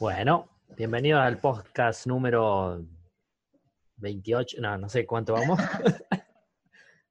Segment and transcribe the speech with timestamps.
[0.00, 2.84] Bueno, bienvenido al podcast número
[3.98, 5.60] 28, no, no sé cuánto vamos.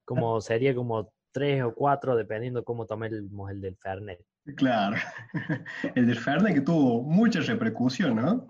[0.05, 4.19] como sería como tres o cuatro, dependiendo cómo tomemos el del Fernet.
[4.57, 4.97] Claro,
[5.95, 8.47] el del Fernet que tuvo mucha repercusión, ¿no?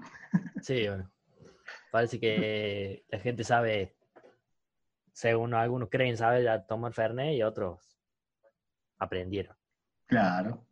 [0.62, 1.12] Sí, bueno.
[1.92, 3.96] Parece que la gente sabe,
[5.12, 8.00] según algunos creen, sabe ya tomar Fernet y otros
[8.98, 9.56] aprendieron.
[10.08, 10.66] Claro.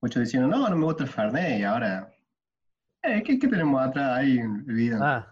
[0.00, 2.14] Muchos diciendo, no, no me gusta el Fernet y ahora...
[3.02, 5.02] Eh, ¿qué, ¿Qué tenemos atrás ahí en el video?
[5.02, 5.26] Ah,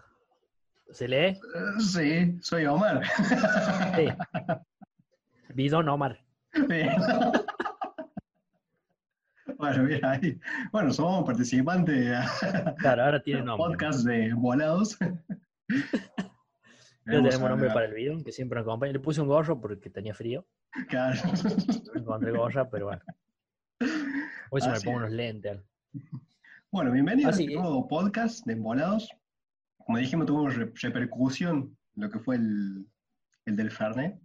[0.91, 1.17] ¿se lee?
[1.17, 1.39] Eh,
[1.79, 3.01] sí, soy Omar.
[3.95, 4.07] Sí.
[5.53, 6.19] Bidón Omar.
[9.57, 10.39] Bueno, mira ahí.
[10.71, 12.17] Bueno, somos participantes
[12.77, 13.67] Claro, ahora tiene nombre.
[13.73, 14.97] podcast de Volados.
[17.05, 18.93] Ya tenemos nombre para el bidón, que siempre nos acompaña.
[18.93, 20.45] Le puse un gorro porque tenía frío.
[20.87, 21.19] Claro.
[21.93, 23.01] No encontré gorra, pero bueno.
[24.51, 25.59] Hoy se me pongo unos lentes.
[26.71, 27.61] Bueno, bienvenido Así a este es.
[27.61, 29.09] nuevo podcast de Embolados.
[29.85, 32.85] Como dijimos, tuvo re- repercusión lo que fue el,
[33.45, 34.19] el del Fernet.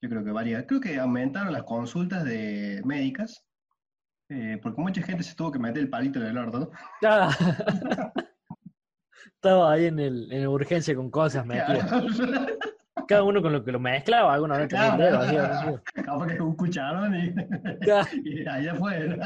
[0.00, 3.44] Yo creo que varias, creo que aumentaron las consultas de médicas,
[4.28, 6.70] eh, porque mucha gente se tuvo que meter el palito en el orto.
[7.04, 7.30] Ah.
[9.34, 11.88] Estaba ahí en, el, en la urgencia con cosas metidas.
[11.88, 12.46] Claro.
[13.08, 15.66] Cada uno con lo que lo mezclaba, alguna vez dedo así, así.
[16.04, 17.34] Capaz que un cucharón y,
[18.24, 19.18] y allá fue.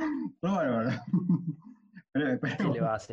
[0.42, 0.90] Bueno.
[2.12, 3.10] Pero ¿Qué esperemos,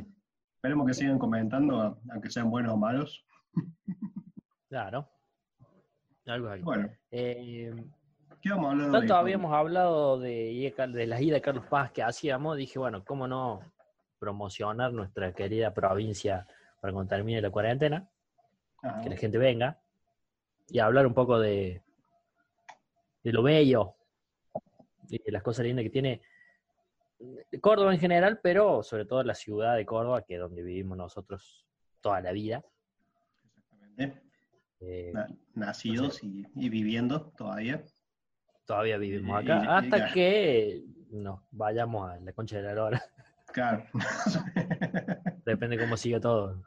[0.56, 3.26] esperemos que sigan comentando, aunque sean buenos o malos.
[4.70, 5.08] Claro.
[6.26, 6.64] Algo así.
[6.64, 7.74] Bueno, Eh,
[8.42, 12.02] ¿qué vamos a hablar tanto habíamos hablado de, de las idas de Carlos Paz que
[12.02, 13.62] hacíamos, dije, bueno, ¿cómo no
[14.20, 16.48] promocionar nuestra querida provincia
[16.82, 18.10] para cuando termine la cuarentena?
[18.82, 19.02] Ajá.
[19.02, 19.80] que la gente venga
[20.70, 21.82] y hablar un poco de,
[23.24, 23.96] de lo bello
[25.10, 26.22] y de las cosas lindas que tiene
[27.62, 31.66] Córdoba en general, pero sobre todo la ciudad de Córdoba, que es donde vivimos nosotros
[32.02, 32.64] toda la vida.
[33.64, 34.22] Exactamente.
[34.80, 37.84] Eh, Na- nacidos y, y viviendo todavía.
[38.66, 40.14] todavía vivimos acá, y- hasta claro.
[40.14, 43.04] que nos vayamos a la concha de la lora.
[43.54, 43.86] Claro.
[45.46, 46.62] Depende cómo siga todo.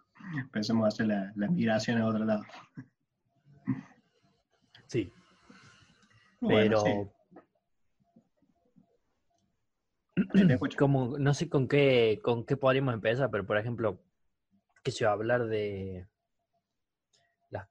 [0.50, 2.43] Pensemos hacer la, la migración a otro lado.
[4.87, 5.12] Sí,
[6.41, 6.91] Bueno, pero sí,
[10.16, 10.19] sí, te escucho.
[10.78, 14.00] como no sé con qué con qué podríamos empezar, pero por ejemplo,
[14.82, 16.06] que se va a hablar de
[17.50, 17.68] las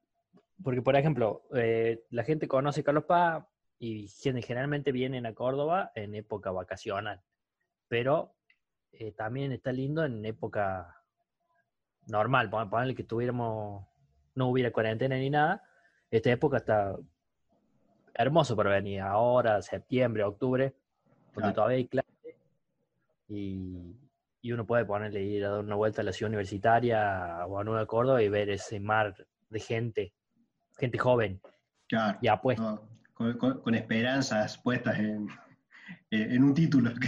[0.64, 3.46] porque por ejemplo, eh, la gente conoce Carlos Paz
[3.78, 7.22] y gen- generalmente vienen a Córdoba en época vacacional,
[7.88, 8.36] pero
[8.92, 10.96] eh, también está lindo en época
[12.08, 13.86] normal, pon- ponele que tuviéramos
[14.36, 15.64] no hubiera cuarentena ni nada,
[16.12, 16.96] esta época está
[18.14, 20.76] hermoso para venir ahora, septiembre, octubre,
[21.34, 21.54] porque Claro.
[21.56, 22.09] todavía hay clase
[23.30, 23.96] y,
[24.42, 27.64] y uno puede ponerle ir a dar una vuelta a la ciudad universitaria o a
[27.64, 29.16] Nueva Córdoba y ver ese mar
[29.50, 30.14] de gente,
[30.78, 31.40] gente joven
[31.88, 32.18] Claro.
[32.22, 32.64] y apuesta.
[32.64, 32.82] No,
[33.14, 35.28] con, con- con esperanzas puestas en,
[36.12, 36.92] en un título.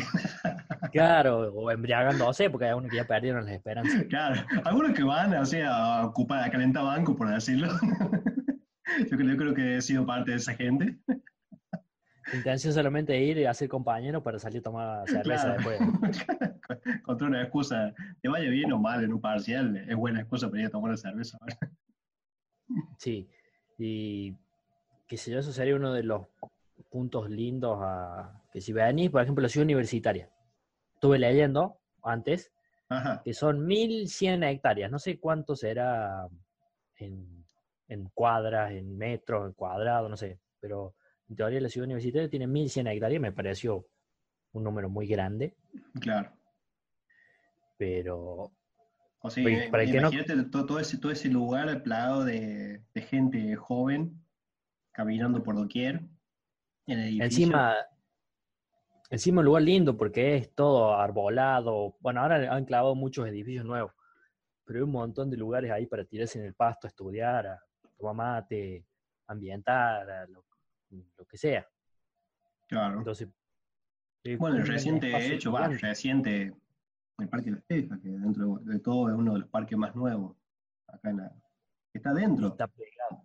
[0.91, 4.03] Claro, o embriagándose, porque hay unos que ya perdieron las esperanzas.
[4.09, 4.41] Claro.
[4.65, 7.69] Algunos que van así a ocupar, a calentar banco, por decirlo.
[9.09, 10.97] Yo creo, yo creo que he sido parte de esa gente.
[12.33, 15.77] Intención solamente de ir y hacer compañeros para salir a tomar cerveza Claro.
[15.77, 15.79] después.
[17.03, 20.61] Contra una excusa, te vaya bien o mal en un parcial, es buena excusa para
[20.61, 21.37] ir a tomar una cerveza.
[22.97, 23.29] Sí,
[23.77, 24.35] y
[25.07, 26.27] qué sé yo, eso sería uno de los
[26.89, 30.29] puntos lindos a que si venís, por ejemplo, la ciudad universitaria.
[30.93, 32.51] Estuve leyendo antes
[32.89, 33.21] Ajá.
[33.23, 36.27] que son 1100 hectáreas, no sé cuánto será
[36.97, 37.45] en,
[37.87, 40.95] en cuadras, en metros, en cuadrados, no sé, pero
[41.31, 43.87] en teoría la ciudad universitaria tiene 1100 hectáreas, me pareció
[44.51, 45.55] un número muy grande,
[46.01, 46.29] Claro.
[47.77, 48.51] pero
[49.21, 52.83] O sea, para el que no- imagínate todo, todo ese, todo ese lugar plagado de,
[52.93, 54.21] de gente joven
[54.91, 56.01] caminando por doquier.
[56.87, 57.25] En edificios.
[57.31, 57.75] encima,
[59.09, 63.93] encima un lugar lindo porque es todo arbolado, bueno, ahora han clavado muchos edificios nuevos,
[64.65, 67.63] pero hay un montón de lugares ahí para tirarse en el pasto a estudiar, a
[67.97, 68.85] tomar mate,
[69.27, 70.43] ambientar, a lo,
[70.91, 71.67] lo que sea.
[72.67, 72.99] Claro.
[72.99, 73.27] Entonces,
[74.23, 76.53] eh, Bueno, el reciente hecho, va, reciente,
[77.17, 79.95] el Parque de las Tejas, que dentro de todo es uno de los parques más
[79.95, 80.35] nuevos.
[80.87, 81.29] Acá en la,
[81.91, 82.47] que está dentro.
[82.47, 83.23] Está pegado.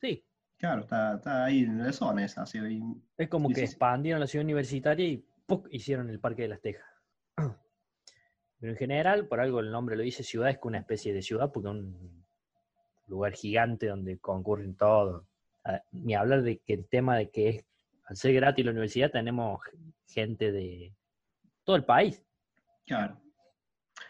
[0.00, 0.24] Sí,
[0.58, 2.42] Claro, está, está ahí en la zona esa.
[2.42, 2.58] así,
[3.16, 3.60] es como que sí.
[3.62, 5.68] expandieron la ciudad universitaria y ¡puc!
[5.70, 6.88] hicieron el Parque de las Tejas.
[8.58, 11.22] Pero en general, por algo el nombre lo dice ciudad, es que una especie de
[11.22, 12.26] ciudad, porque es un
[13.06, 15.27] lugar gigante donde concurren todos.
[15.92, 17.64] Ni hablar de que el tema de que es,
[18.04, 19.60] al ser gratis la universidad, tenemos
[20.06, 20.94] gente de
[21.64, 22.24] todo el país.
[22.86, 23.20] Claro.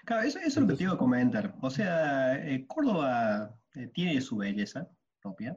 [0.05, 1.55] Claro, eso, eso es lo que te iba a comentar.
[1.60, 4.88] O sea, eh, Córdoba eh, tiene su belleza
[5.20, 5.56] propia,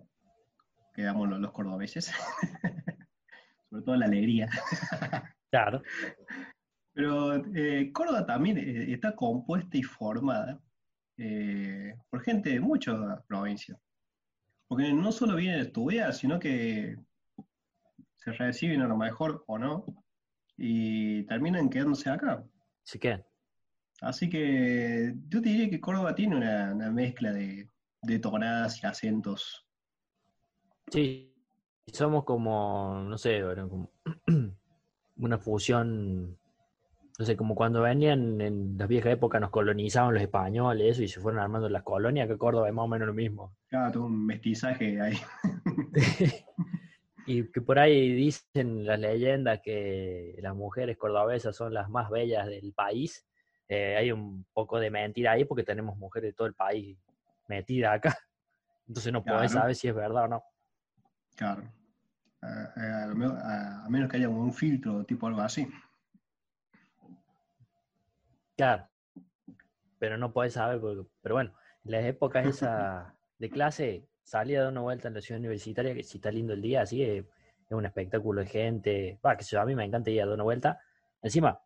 [0.93, 2.11] que damos los, los cordobeses,
[3.69, 4.49] sobre todo la alegría.
[5.51, 5.83] Claro.
[6.93, 10.61] Pero eh, Córdoba también está compuesta y formada
[12.09, 12.95] por gente de muchas
[13.27, 13.77] provincias.
[14.71, 16.95] Porque no solo vienen a estudiar, sino que
[18.15, 19.83] se reciben a lo mejor o no
[20.55, 22.41] y terminan quedándose acá.
[22.85, 23.21] Así que,
[23.99, 27.69] Así que yo te diría que Córdoba tiene una, una mezcla de,
[28.01, 29.67] de tonadas y acentos.
[30.89, 31.35] sí,
[31.91, 33.91] somos como, no sé, como
[35.17, 36.39] una fusión,
[37.21, 41.07] no sé, como cuando venían en las viejas épocas, nos colonizaban los españoles, eso, y
[41.07, 43.55] se fueron armando las colonias, que Córdoba es más o menos lo mismo.
[43.69, 45.17] Claro, todo un mestizaje ahí.
[47.27, 52.47] Y que por ahí dicen las leyendas que las mujeres cordobesas son las más bellas
[52.47, 53.23] del país.
[53.69, 56.97] Eh, hay un poco de mentira ahí porque tenemos mujeres de todo el país
[57.47, 58.17] metidas acá.
[58.87, 59.61] Entonces no podés Claro.
[59.61, 60.43] saber si es verdad o no.
[61.35, 61.61] Claro.
[62.41, 65.67] A, a- a lo mejor- a- a menos que haya un filtro tipo algo así.
[68.61, 68.87] Claro.
[69.97, 74.63] Pero no podés saber, porque- pero bueno, en las épocas esas de clase salía a
[74.65, 77.25] dar una vuelta en la ciudad universitaria, que si está lindo el día, así es,
[77.65, 79.19] es un espectáculo de gente.
[79.25, 80.79] Va, que a mí me encanta ir a dar una vuelta.
[81.23, 81.59] Encima,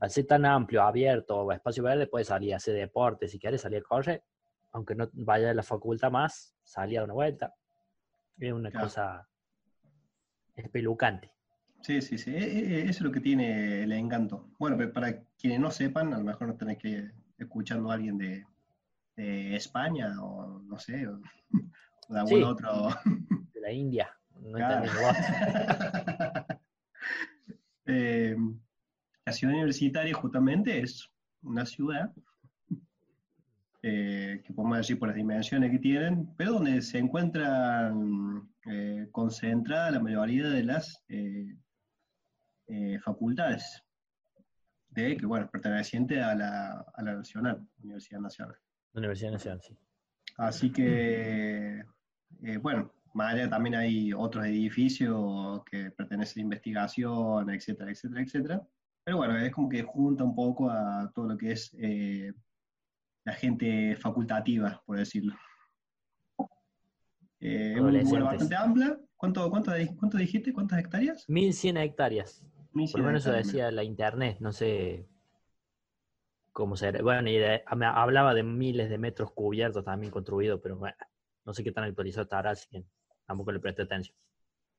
[0.00, 3.78] al ser tan amplio, abierto, espacio verde, puedes salir a hacer deporte, si quieres salir
[3.78, 4.24] a correr,
[4.72, 7.54] aunque no vaya a la facultad más, salir a dar una vuelta.
[8.36, 8.86] Es una Claro.
[8.86, 9.28] cosa
[10.56, 11.30] espelucante.
[11.86, 12.34] Sí, sí, sí.
[12.34, 14.48] E- e- Eso es lo que tiene el encanto.
[14.58, 17.94] Bueno, pero para quienes no sepan, a lo mejor no tenés que ir escuchando a
[17.94, 18.44] alguien de,
[19.14, 21.18] de España o no sé, o
[22.08, 22.42] de algún Sí.
[22.42, 22.88] otro.
[23.54, 24.10] De la India,
[24.40, 24.90] no Claro.
[27.88, 28.36] Eh,
[29.24, 31.08] la ciudad universitaria justamente es
[31.42, 32.10] una ciudad
[33.82, 39.92] eh, que podemos decir por las dimensiones que tienen, pero donde se encuentran eh, concentradas
[39.92, 41.54] la mayoría de las eh,
[42.68, 43.82] eh, facultades
[44.90, 48.56] de que bueno perteneciente a la, a la nacional, Universidad Nacional.
[48.94, 49.76] Universidad Nacional, sí.
[50.38, 51.82] Así que,
[52.42, 58.68] eh, bueno, más allá también hay otros edificios que pertenecen a investigación, etcétera, etcétera, etcétera.
[59.04, 62.32] Pero bueno, es como que junta un poco a todo lo que es eh,
[63.24, 65.34] la gente facultativa, por decirlo.
[67.40, 68.22] Eh, es un lugar Adolescentes.
[68.24, 68.98] bastante amplia.
[69.16, 70.52] ¿Cuánto, cuánto, cuánto dijiste?
[70.52, 71.24] ¿Cuántas hectáreas?
[71.28, 72.44] 1100 hectáreas.
[72.76, 75.06] 1100 Por lo menos eso decía la internet, no sé
[76.52, 77.02] cómo será.
[77.02, 80.96] Bueno, y de- me hablaba de miles de metros cubiertos también construidos, pero bueno,
[81.44, 82.84] no sé qué tan actualizado estará, así que
[83.26, 84.16] tampoco le presté atención.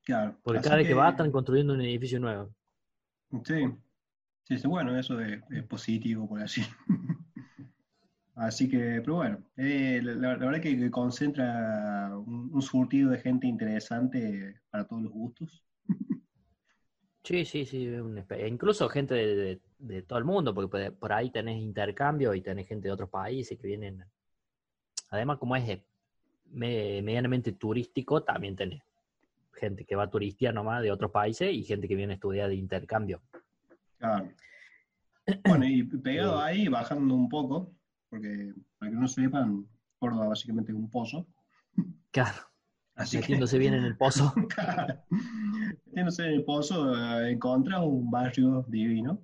[0.04, 0.36] Claro.
[0.44, 2.50] Porque cada vez que va están construyendo un edificio nuevo.
[3.44, 3.66] Sí,
[4.58, 6.62] sí, bueno, eso es, es positivo, por así.
[8.36, 13.18] Así que, pero bueno, eh, la, la- verdad que, que concentra un, un surtido de
[13.18, 15.64] gente interesante para todos los gustos.
[17.28, 17.90] Sí, sí, sí.
[18.48, 22.68] incluso gente de, de- de todo el mundo, porque por- ahí tenés intercambio y tenés
[22.70, 24.06] gente de otros países que vienen.
[25.10, 25.84] Además, como es eh,
[26.52, 28.82] me- medianamente turístico, también tenés
[29.56, 32.48] gente que va a turistear nomás de otros países y gente que viene a estudiar
[32.48, 33.22] de intercambio.
[33.98, 34.32] Claro.
[35.46, 37.74] Bueno, y pegado ahí, bajando un poco,
[38.10, 39.68] porque para que no sepan,
[40.00, 41.28] Córdoba básicamente es un pozo.
[42.12, 42.47] Claro,
[42.98, 44.34] Así que, metiéndose bien en el pozo.
[45.86, 49.24] metiéndose en el pozo, eh, encontrás un barrio divino,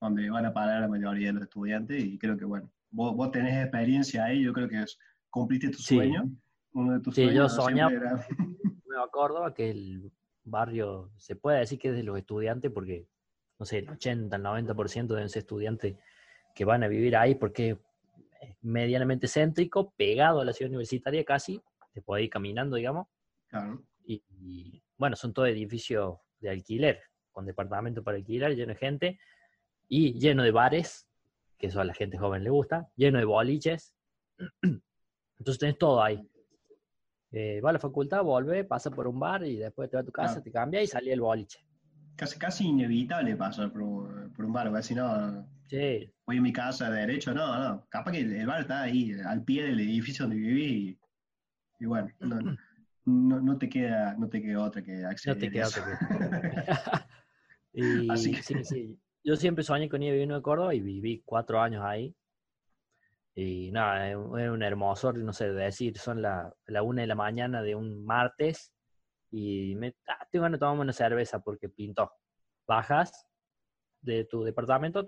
[0.00, 3.30] donde van a parar la mayoría de los estudiantes, y creo que, bueno, vos, vos
[3.32, 4.98] tenés experiencia ahí, yo creo que es-
[5.28, 5.96] cumpliste tu Sí.
[5.96, 6.30] sueño.
[6.72, 8.26] Uno de tus Sí, yo sueños soñaba- siempre era-
[8.86, 10.12] Nueva Córdoba, que el
[10.44, 13.06] barrio, se puede decir que es de los estudiantes, porque,
[13.58, 15.96] no sé, el 80, el 90% deben ser estudiantes
[16.54, 17.78] que van a vivir ahí, porque
[18.40, 21.60] es medianamente céntrico, pegado a la ciudad universitaria casi,
[21.92, 23.06] te puede ir caminando, digamos,
[23.48, 27.00] Claro, y, y, bueno, son todos edificios de alquiler,
[27.32, 29.20] con departamentos para alquilar, lleno de gente,
[29.88, 31.08] y lleno de bares,
[31.58, 33.94] que eso a la gente joven le gusta, lleno de boliches,
[34.62, 36.26] entonces tenés todo ahí.
[37.32, 40.04] Eh, va a la facultad, vuelve, pasa por un bar y después te va a
[40.04, 40.42] tu casa, Claro.
[40.44, 41.64] te cambia y salí el boliche.
[42.16, 46.52] casi, casi inevitable pasar por, por un bar, porque si no, Sí, voy a mi
[46.52, 50.24] casa de derecho, no, no, capaz que el bar está ahí, al pie del edificio
[50.26, 50.98] donde viví,
[51.80, 52.56] y, bueno, no,
[53.06, 55.82] no, no te queda, no te queda otra que no acceder te a queda otra
[57.72, 59.00] y Así que- sí, sí.
[59.22, 62.14] Yo siempre soñé con ir a vivir en Córdoba y viví cuatro años ahí.
[63.34, 67.06] Y nada, es un es un hermoso, no sé, decir, son la, la una de
[67.06, 68.72] la mañana de un martes
[69.30, 72.10] y me ah, tengo ganas de tomarme una cerveza porque pintó.
[72.66, 73.26] Bajas
[74.00, 75.06] de tu departamento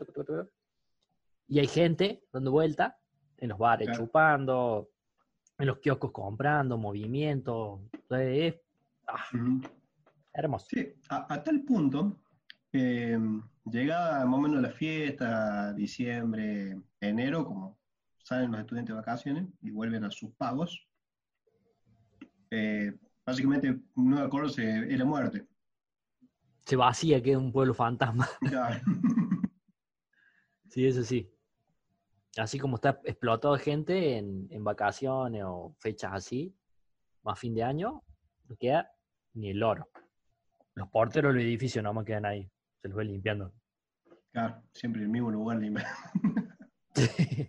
[1.49, 2.99] Y hay gente dando vuelta
[3.38, 4.05] en los bares Claro.
[4.05, 4.91] chupando,
[5.62, 7.88] en los kioscos comprando, movimiento.
[8.11, 8.57] Es
[9.07, 9.25] ah,
[10.33, 10.66] hermoso.
[10.69, 12.21] Sí, a, a tal punto
[12.73, 17.78] que mm, llega más o menos la fiesta, diciembre, enero, como
[18.25, 20.85] salen los estudiantes de vacaciones y vuelven a sus pagos.
[22.50, 22.92] eh,
[23.25, 25.47] básicamente, Nueva Córdoba se- es la muerte.
[26.66, 28.28] Se vacía, queda un pueblo fantasma.
[28.40, 28.81] Claro.
[30.69, 31.31] Sí, eso sí.
[32.37, 36.55] Así como está explotado de gente en, en vacaciones o fechas así,
[37.23, 38.03] más fin de año,
[38.49, 38.91] no queda
[39.35, 39.89] ni el oro.
[40.75, 42.51] Los porteros del edificio no me quedan ahí.
[42.81, 43.53] Se los ve limpiando.
[44.33, 45.59] Claro, siempre en el mismo lugar.
[45.59, 45.85] limpio.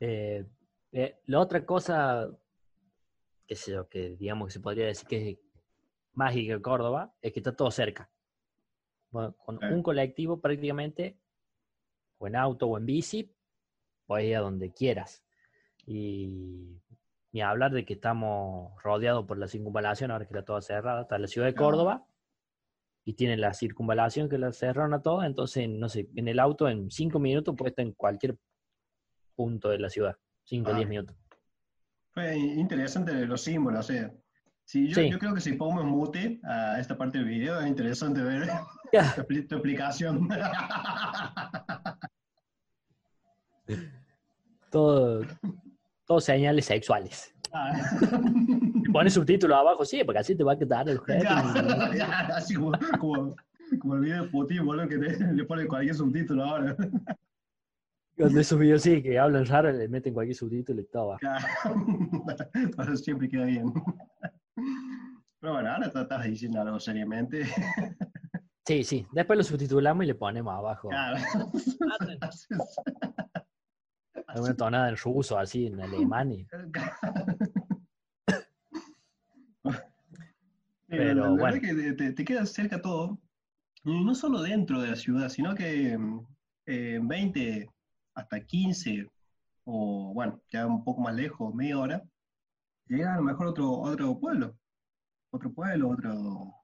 [0.00, 0.46] Eh,
[0.92, 2.30] eh, la otra cosa,
[3.46, 5.38] que sé yo, que digamos que se podría decir que es
[6.12, 8.08] mágica de Córdoba, es que está todo cerca.
[9.10, 9.74] Bueno, con Claro.
[9.74, 11.18] un colectivo prácticamente,
[12.18, 13.34] o en auto o en bici,
[14.08, 15.22] puedes ir a donde quieras.
[15.86, 16.80] Y
[17.32, 21.18] ni hablar de que estamos rodeados por la circunvalación, ahora que está toda cerrada, está
[21.18, 21.70] la ciudad de Claro.
[21.72, 22.04] Córdoba,
[23.04, 26.68] y tiene la circunvalación que la cerraron a todos, entonces, no sé, en el auto
[26.68, 28.36] en cinco minutos puedes estar en cualquier
[29.36, 30.76] punto de la ciudad, cinco o Ah.
[30.76, 31.16] diez minutos.
[32.12, 33.86] Fue interesante los símbolos,
[34.64, 35.10] si yo, Sí.
[35.10, 38.48] yo creo que si pongo mute a esta parte del video, es interesante ver
[39.28, 40.28] tu, tu aplicación.
[44.70, 45.22] Todo,
[46.06, 47.34] todo señales sexuales.
[47.52, 47.72] Ah.
[48.92, 53.36] Pones subtítulos abajo, sí, porque así te va a quedar el ya, así como, como,
[53.78, 56.76] como el video de Putin, boludo, que te- le pone cualquier subtítulo ahora.
[58.16, 61.16] Cuando esos videos sí, que hablan raro, le meten cualquier subtítulo y todo.
[62.76, 63.72] Para siempre queda bien.
[65.40, 67.46] Pero bueno, ahora te estás diciendo algo seriamente.
[68.66, 69.06] Sí, sí.
[69.12, 71.16] Después lo subtitulamos y le ponemos abajo Claro.
[74.28, 76.32] Alguna tonada en ruso, así, en alemán.
[76.32, 76.46] y-
[80.86, 81.60] Pero la verdad bueno.
[81.60, 83.18] que te, te- queda cerca todo,
[83.84, 86.26] y no solo dentro de la ciudad, sino que mm,
[86.66, 87.68] eh, en 20
[88.14, 89.06] hasta 15,
[89.64, 92.02] o bueno, ya un poco más lejos, media hora,
[92.86, 94.58] llega a lo mejor otro, otro pueblo,
[95.30, 96.54] otro pueblo, otro,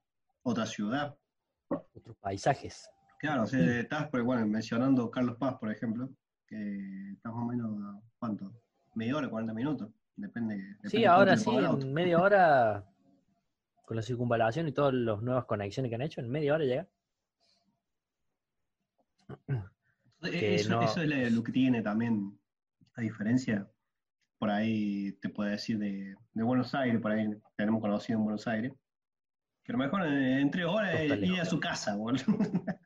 [0.43, 1.15] otra ciudad.
[1.69, 2.89] Otros paisajes.
[3.19, 6.09] Claro, o sea, estás pues, bueno, mencionando Carlos Paz, por ejemplo,
[6.47, 8.51] que estás más o menos, ¿cuánto?
[8.93, 10.55] Media hora, 40 minutos, depende.
[10.55, 12.85] depende Sí, ahora sí, en media hora,
[13.85, 16.87] con la circunvalación y todas las nuevas conexiones que han hecho, en media hora llega.
[20.21, 22.39] Eso, no- eso es lo que tiene también
[22.95, 23.67] la diferencia.
[24.39, 28.47] Por ahí te puedo decir de, de Buenos Aires, por ahí tenemos conocido en Buenos
[28.47, 28.73] Aires,
[29.63, 32.23] que a lo mejor en, en tres horas ir a su casa, boludo.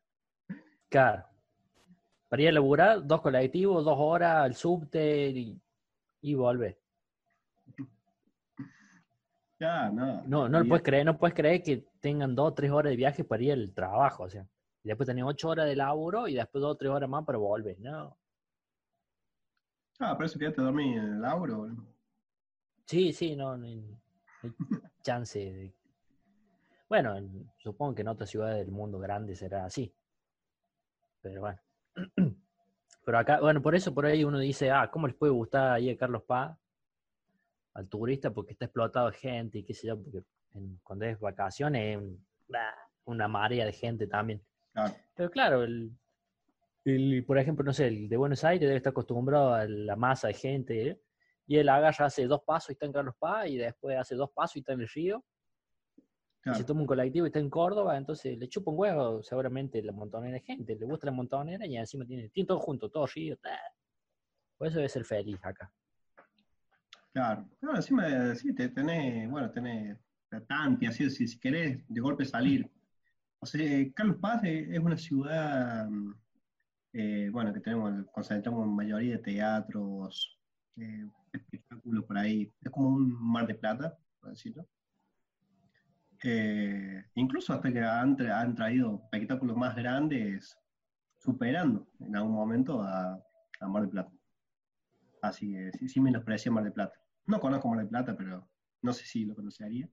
[0.90, 1.24] Claro.
[2.30, 5.60] Para ir a laburar, dos colectivos, dos horas al subte y,
[6.22, 6.80] y volver.
[9.60, 10.22] ya, no.
[10.28, 13.24] No, no puedes creer, no puedes creer que tengan dos o tres horas de viaje
[13.24, 14.48] para ir al trabajo, o sea.
[14.84, 17.38] Y después tenés ocho horas de laburo y después dos o tres horas más para
[17.40, 18.16] volver, ¿no?
[20.00, 21.68] Ah, por eso quedaste a dormir en el laburo.
[22.86, 23.84] Sí, sí, no, no hay,
[25.04, 25.74] chance de...
[26.88, 29.94] Bueno, en- supongo que en otras ciudades del mundo grande será así.
[31.22, 31.60] Pero bueno.
[33.06, 35.90] Pero acá, bueno, por eso por ahí uno dice, ah, ¿cómo les puede gustar ahí
[35.90, 36.56] a Carlos Paz
[37.74, 38.32] al turista?
[38.32, 40.22] Porque está explotado de gente y qué sé yo, porque
[40.54, 42.74] en- cuando es vacaciones es un- bah,
[43.06, 44.42] una marea de gente también.
[44.74, 44.94] Claro.
[45.16, 45.92] Pero claro, el,
[46.86, 50.28] el, por ejemplo, no sé, el de Buenos Aires debe estar acostumbrado a la masa
[50.28, 51.02] de gente, ¿eh?
[51.48, 54.30] y él agarra, hace dos pasos y está en Carlos Paz, y después hace dos
[54.32, 55.24] pasos y está en el río,
[56.40, 56.58] y claro.
[56.58, 59.92] se toma un colectivo y está en Córdoba, entonces le chupa un huevo seguramente la
[59.92, 63.38] montonera de gente, le gusta la montonera y encima tiene, tiene todo junto, todo río,
[63.38, 63.60] ta.
[64.58, 65.72] por eso debe ser feliz acá.
[67.12, 69.98] Claro, claro, encima sí, te tenés, bueno, tenés
[70.32, 72.70] la Tanti, así, si, si querés de golpe salir.
[73.40, 75.90] O sea, Carlos Paz es, una ciudad,
[76.94, 80.38] eh, bueno, que tenemos, concentramos en mayoría de teatros,
[80.78, 82.52] eh, espectáculos por ahí.
[82.62, 84.68] Es como un mar de plata, por decirlo.
[86.24, 90.58] Eh, incluso hasta que han, tra- han traído espectáculos más grandes,
[91.18, 93.14] superando en algún momento a,
[93.62, 94.12] a Mar del Plata.
[95.22, 96.98] Así que sí, sí menosprecia Mar del Plata.
[97.26, 98.48] No conozco Mar del Plata, pero
[98.82, 99.90] no sé si lo conocería.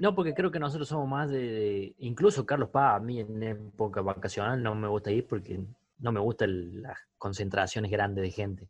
[0.00, 3.42] No, porque creo que nosotros somos más de, de- incluso Carlos Paz, a mí en
[3.42, 5.60] época vacacional no me gusta ir porque
[5.98, 8.68] no me gustan las concentraciones grandes de gente.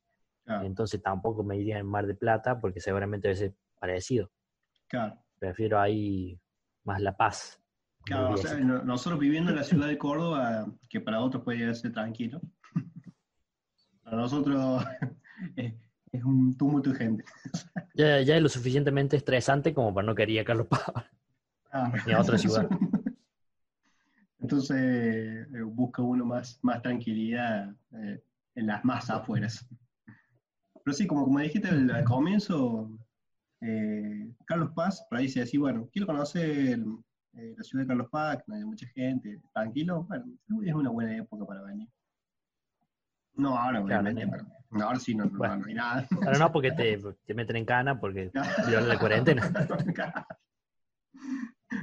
[0.62, 4.30] Entonces tampoco me iría en Mar de Plata porque seguramente debe ser parecido.
[4.88, 5.18] Claro.
[5.38, 6.40] Prefiero ahí
[6.84, 7.60] más La Paz.
[8.04, 11.74] Claro, o sea, no- nosotros viviendo en la ciudad de Córdoba, que para otros puede
[11.74, 12.40] ser tranquilo,
[14.02, 14.84] para nosotros
[15.56, 15.74] es,
[16.12, 17.24] es un tumulto de gente.
[17.94, 20.82] Ya, ya es lo suficientemente estresante como para no querer a Carlos Paz.
[21.72, 21.92] Ah.
[22.06, 22.68] Ni a otra ciudad.
[24.38, 28.22] Entonces eh, busca uno más, más tranquilidad eh,
[28.54, 29.68] en las más afueras.
[30.84, 32.88] Pero sí, como, como dijiste al, al comienzo,
[33.60, 36.78] eh, Carlos Paz, por ahí se decía, bueno, quiero conocer
[37.34, 40.26] eh, la ciudad de Carlos Paz, que no hay mucha gente, tranquilo, bueno,
[40.64, 41.88] es una buena época para venir.
[43.34, 44.30] No, ahora Claro, obviamente, no.
[44.32, 45.56] pero no, ahora sí no, no, Bueno.
[45.58, 46.08] no hay nada.
[46.20, 48.30] Pero no porque te, te meten en cana, porque
[48.68, 49.42] viola la cuarentena.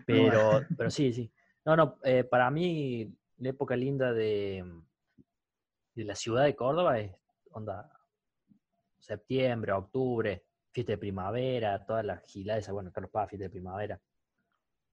[0.05, 1.31] Pero, pero sí, sí.
[1.63, 4.63] No, no, eh, para mí la época linda de,
[5.93, 7.11] de la ciudad de Córdoba es
[7.51, 7.91] onda
[8.99, 10.44] septiembre, octubre,
[10.75, 13.97] fiesta de primavera, todas las giladas, esas, bueno, Carlos Paz, fiesta de primavera.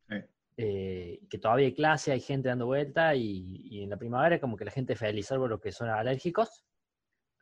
[0.08, 0.14] Sí.
[0.56, 4.56] Eh, que todavía hay clase, hay gente dando vuelta y, y en la primavera como
[4.56, 6.64] que la gente es feliz, salvo los que son alérgicos,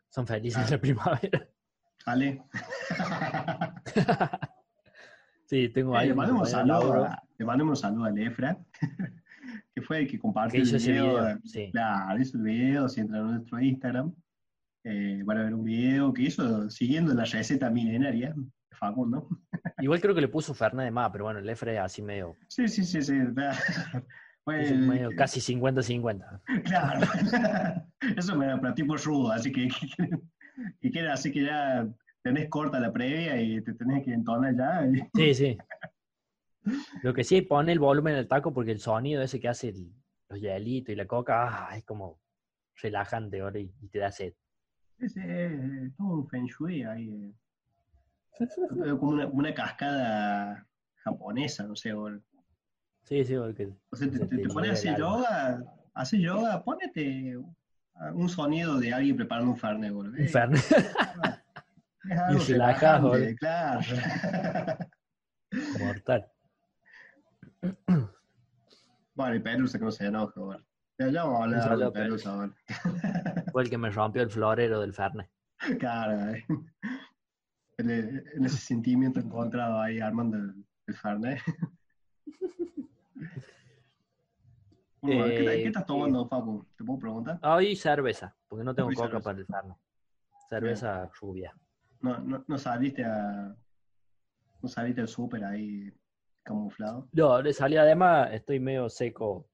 [0.09, 1.47] son felices en la primavera.
[1.99, 2.42] ¿Sale?
[5.44, 8.56] sí, tengo ahí le mandamos un saludo, a- le mandamos un saludo a Lefra,
[9.75, 11.12] que fue el que compartió el video.
[11.25, 11.38] video.
[11.44, 11.68] Sí.
[11.73, 14.14] Claro, hizo el video, si entran a nuestro Instagram,
[14.85, 19.29] eh, van a ver un video que hizo siguiendo la receta milenaria de Facundo.
[19.79, 22.69] Igual creo que le puso Fernet de más, pero bueno, el Efre así medio, Sí,
[22.69, 23.15] sí, sí, sí.
[23.33, 23.57] da-
[24.45, 26.41] Fue es el- medio casi 50-50.
[26.65, 27.07] Claro.
[28.17, 29.69] Eso me da para tipo rudo, así que,
[30.81, 31.87] que, que así que ya
[32.23, 34.89] tenés corta la previa y te tenés que entonar ya.
[35.15, 35.59] Sí, sí.
[37.03, 39.69] Lo que sí, pone el volumen en el taco porque el sonido ese que hace
[39.71, 39.93] el-
[40.29, 42.21] los hielitos y la coca, ah, es como
[42.83, 44.33] relajante ahora y, y te da sed.
[45.00, 45.14] Es,
[45.97, 47.09] todo un feng shui ahí.
[48.38, 48.47] eh.
[48.99, 50.66] Como una, una cascada
[50.97, 51.92] japonesa, no sé.
[51.92, 52.09] O,
[53.02, 57.37] Sí, sí, porque o sea, te, Se te, pones a hacer yoga, haces yoga, ponete
[58.14, 60.16] un sonido de alguien preparando un farne, boludo.
[60.20, 60.61] un Fernet.
[62.11, 63.37] es algo Y relajás, relajante, boludo.
[63.37, 63.81] claro.
[65.81, 66.31] mortal.
[69.14, 70.64] bueno, y Pelusa que no se enoja, boludo.
[70.98, 72.55] Ya, vamos a hablar de Pelusa, boludo.
[73.53, 75.29] Fue el que me rompió el florero del Fernet.
[75.79, 76.45] Claro, eh.
[77.79, 81.41] en, en ese sentimiento encontrado ahí armando el, el Fernet.
[85.03, 86.67] Bueno, ¿qué, Eh, qué estás tomando, Facu?
[86.77, 87.39] ¿Te puedo preguntar?
[87.43, 89.25] Hoy cerveza, porque no tengo coca cerveza.
[89.25, 89.77] para el Fernet.
[90.49, 91.55] Cerveza rubia.
[92.01, 93.55] ¿No, no, no saliste a
[94.63, 95.91] no saliste al súper ahí
[96.43, 97.09] camuflado?
[97.13, 99.49] No, le salí además, estoy medio seco,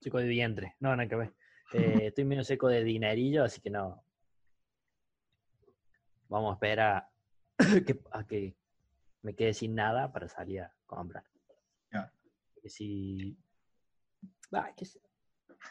[0.00, 1.34] seco de vientre, no, nada que ver.
[1.74, 4.00] Eh, estoy medio seco de dinerillo, así que no.
[6.28, 7.08] Vamos a esperar
[7.86, 8.56] que, a que
[9.22, 11.24] me quede sin nada para salir a comprar.
[11.92, 12.12] Ya.
[12.54, 13.36] Porque si...
[14.52, 15.00] Ah, qué sé.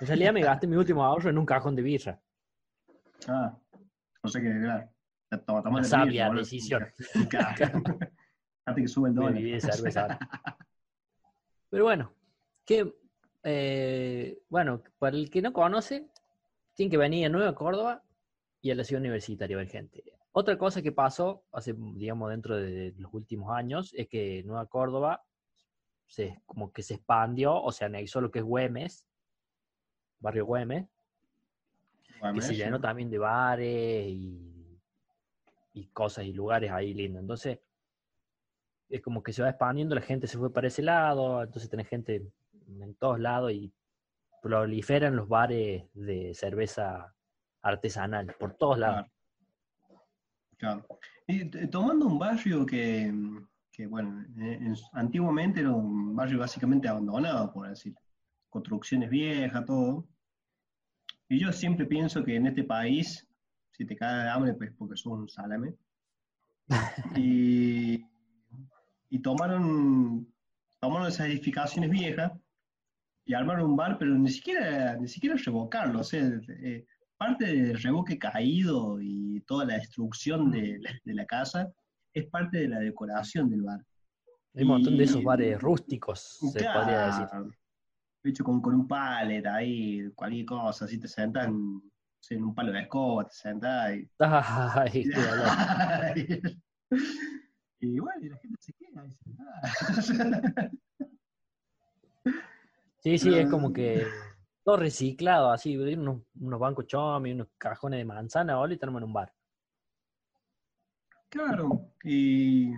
[0.02, 2.20] En realidad me gasté mi último ahorro en un cajón de birra.
[3.30, 3.58] Ah,
[4.22, 4.90] no sé qué, claro.
[5.70, 6.86] Una sabia birra, decisión.
[8.66, 10.20] Antes que sube el dólar.
[11.70, 12.14] Pero bueno,
[12.66, 12.94] que
[13.44, 16.08] eh, bueno, para el que no conoce,
[16.74, 18.04] tiene que venir a Nueva Córdoba
[18.62, 20.04] y a la ciudad universitaria ver gente.
[20.32, 25.24] Otra cosa que pasó hace, digamos, dentro de los últimos años es que Nueva Córdoba
[26.08, 29.06] se, como que se expandió o se anexó lo que es Güemes,
[30.20, 30.88] barrio Güemes,
[32.20, 34.80] Bueno, que se llenó también de bares y,
[35.74, 37.22] y cosas y lugares ahí lindos.
[37.22, 37.60] Entonces,
[38.90, 41.88] es como que se va expandiendo, la gente se fue para ese lado, entonces tenés
[41.88, 42.32] gente
[42.68, 43.74] en todos lados y
[44.42, 47.14] proliferan los bares de cerveza
[47.62, 49.08] artesanal por todos lados.
[50.58, 50.86] Claro.
[51.28, 53.14] Y t- tomando un barrio que,
[53.72, 57.96] que, bueno, eh, en- antiguamente era un barrio básicamente abandonado, por decir,
[58.50, 60.06] construcciones viejas, todo.
[61.30, 63.26] Y yo siempre pienso que en este país,
[63.72, 65.74] si te cae de hambre, pues porque sos un salame.
[67.18, 68.06] Y,
[69.10, 70.28] y tomaron,
[70.80, 72.32] tomaron esas edificaciones viejas
[73.26, 76.02] y armaron un bar, pero ni siquiera, ni siquiera revocarlo.
[76.02, 76.22] O sea,
[76.62, 76.86] eh,
[77.18, 81.72] parte del revoque caído y toda la destrucción de la, de la casa
[82.14, 83.84] es parte de la decoración del bar.
[84.56, 87.28] Hay un montón de esos Y- bares rústicos, se podría decir.
[88.26, 92.82] Hecho con, con un palet ahí, cualquier cosa, así te sentas en, un palo de
[92.82, 94.10] escoba, te sentás y...
[94.20, 95.48] Ay, qué dolor.
[97.82, 99.12] y bueno, y la gente se queda ahí
[100.02, 100.72] sentada.
[103.04, 103.74] Sí, sí, es como no.
[103.74, 104.08] que
[104.64, 108.76] todo reciclado, así, unos, unos bancos chomi, unos cajones de manzana, ¿vale?
[108.76, 109.34] y tenemos en un bar.
[111.28, 112.70] Claro, y,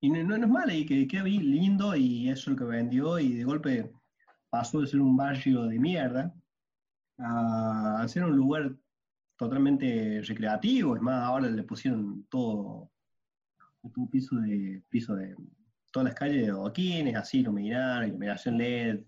[0.00, 3.18] y no, no- es malo, y que queda lindo y eso es lo que vendió,
[3.18, 3.92] y de golpe
[4.48, 6.32] pasó de ser un barrio de mierda
[7.18, 8.76] a ser un lugar
[9.36, 10.94] totalmente recreativo.
[10.94, 12.90] Es más, ahora le pusieron todo,
[13.82, 15.34] un piso de, piso de
[15.90, 19.04] todas las calles de adoquines, así, iluminar, iluminación LED.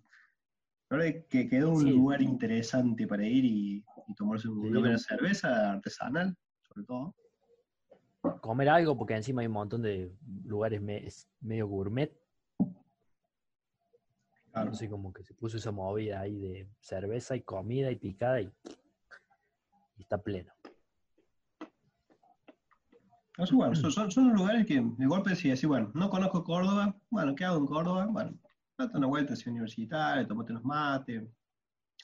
[0.90, 3.84] Ahora que quedó un lugar interesante para ir y,
[4.16, 7.14] tomarse una cerveza artesanal, sobre todo.
[8.40, 10.12] Comer algo, porque encima hay un montón de
[10.44, 10.80] lugares
[11.40, 12.12] medio gourmet.
[14.52, 14.70] Claro.
[14.70, 18.52] Así como que se puso esa movida ahí de cerveza y comida y picada y
[19.98, 20.52] está pleno.
[23.52, 27.44] bueno, son, son, lugares que de golpe decía, sí, bueno, no conozco Córdoba, bueno, ¿qué
[27.44, 28.06] hago en Córdoba?
[28.06, 28.38] Bueno,
[28.76, 31.22] date una vuelta hacia universitaria, tomate unos mates.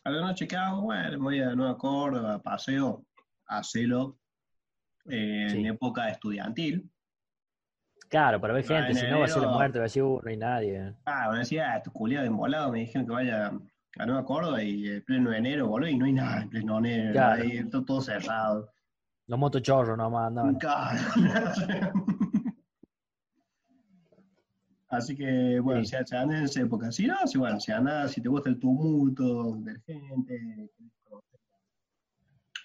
[0.04, 0.82] A la noche, ¿qué hago?
[0.82, 3.04] Bueno, voy a Nueva Córdoba, paseo,
[3.46, 4.18] hacelo
[5.06, 6.88] eh, en época estudiantil.
[8.08, 10.20] Claro, para ver gente, si no va a ser la muerte, va a decir, uh,
[10.22, 10.94] no hay nadie.
[11.04, 13.52] Ah, bueno, decía, ah, tu culiado de embolado, me dijeron que vaya
[13.98, 17.24] a Nueva Córdoba y en pleno enero, boludo, y no hay nada en pleno enero,
[17.24, 18.68] ahí, está todo cerrado.
[19.26, 20.58] Los motochorros nomás andaban.
[24.90, 26.90] Así que, bueno, si se anda en esa época.
[26.90, 30.70] Si no, si, bueno, si anda, si te gusta el tumulto de gente,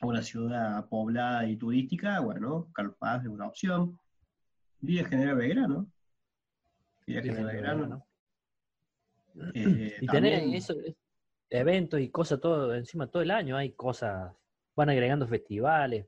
[0.02, 4.00] una ciudad poblada y turística, bueno, Carlos Paz es una opción.
[4.80, 5.88] Villa General Belgrano.
[7.06, 8.06] Villa General Belgrano.
[9.54, 10.74] Eh, y tener eso,
[11.52, 14.34] eventos y cosas todo, encima todo el año hay cosas,
[14.76, 16.08] van agregando festivales.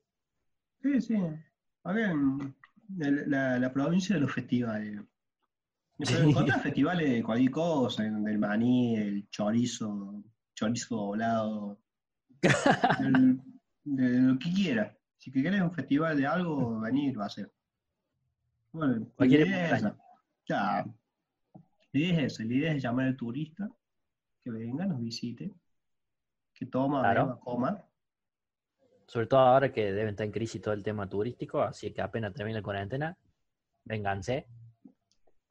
[0.81, 1.15] Sí, sí.
[1.83, 2.15] A ver,
[2.97, 4.99] la, la provincia de los festivales.
[5.97, 11.79] Pero encontrás festivales de cualquier cosa, del maní, el chorizo, chorizo doblado,
[13.83, 14.95] de lo que quiera.
[15.17, 17.51] Si querés un festival de algo, venir, va a ser.
[18.71, 19.97] Bueno, la idea es esa.
[20.47, 20.85] Ya.
[21.91, 22.43] La idea es esa.
[22.43, 23.67] La idea es llamar al turista
[24.43, 25.51] que venga, nos visite,
[26.53, 27.83] que toma, beba, coma.
[29.07, 32.33] Sobre todo ahora que deben estar en crisis todo el tema turístico, así que apenas
[32.33, 33.17] termine la cuarentena,
[33.83, 34.47] vénganse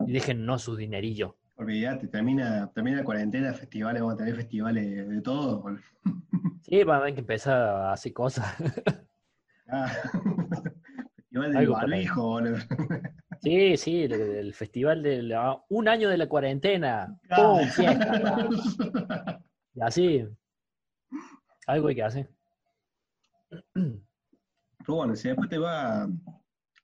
[0.05, 1.37] y déjennos su dinerillo.
[1.57, 5.65] Olvídate, termina, termina la cuarentena, festivales, vamos a tener festivales de todo.
[6.63, 8.47] Sí, van a haber que empezar a hacer cosas.
[9.69, 9.89] Ah,
[11.17, 12.59] festival del barbijo, boludo.
[13.43, 15.37] Sí, sí, el, festival de
[15.69, 17.19] un año de la cuarentena.
[17.35, 17.67] ¡Pum!
[17.67, 18.49] Fiesta.
[19.75, 20.29] y así.
[21.67, 22.31] Algo hay que hacer.
[23.73, 24.01] Pero
[24.87, 26.09] bueno, si después te va,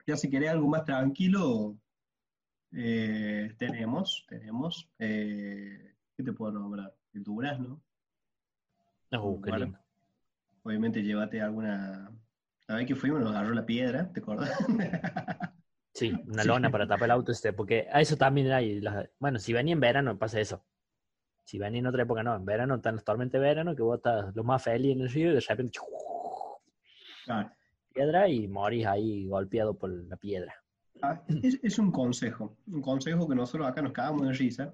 [0.07, 1.77] ya si querés algo más tranquilo,
[2.74, 6.94] eh, tenemos, tenemos, eh, ¿qué te puedo nombrar?
[7.12, 7.82] El durazno.
[9.12, 9.72] Uh, qué
[10.62, 12.11] Obviamente llévate alguna...
[12.68, 14.50] La vez que fuimos nos agarró la piedra, ¿te acuerdas?
[15.94, 18.82] Sí, una lona para tapar el auto, este, porque a eso también hay.
[19.18, 20.64] bueno, si venía en verano pasa eso.
[21.44, 22.35] Si venía en otra época, no.
[22.35, 25.11] En verano están los tormentos de verano, que vos estás lo más feliz en el
[25.11, 25.78] río y de repente.
[27.92, 30.62] Piedra y morís ahí golpeado por la piedra.
[31.03, 32.57] Ah, es, un consejo.
[32.67, 34.73] Un consejo que nosotros acá nos cagamos de risa.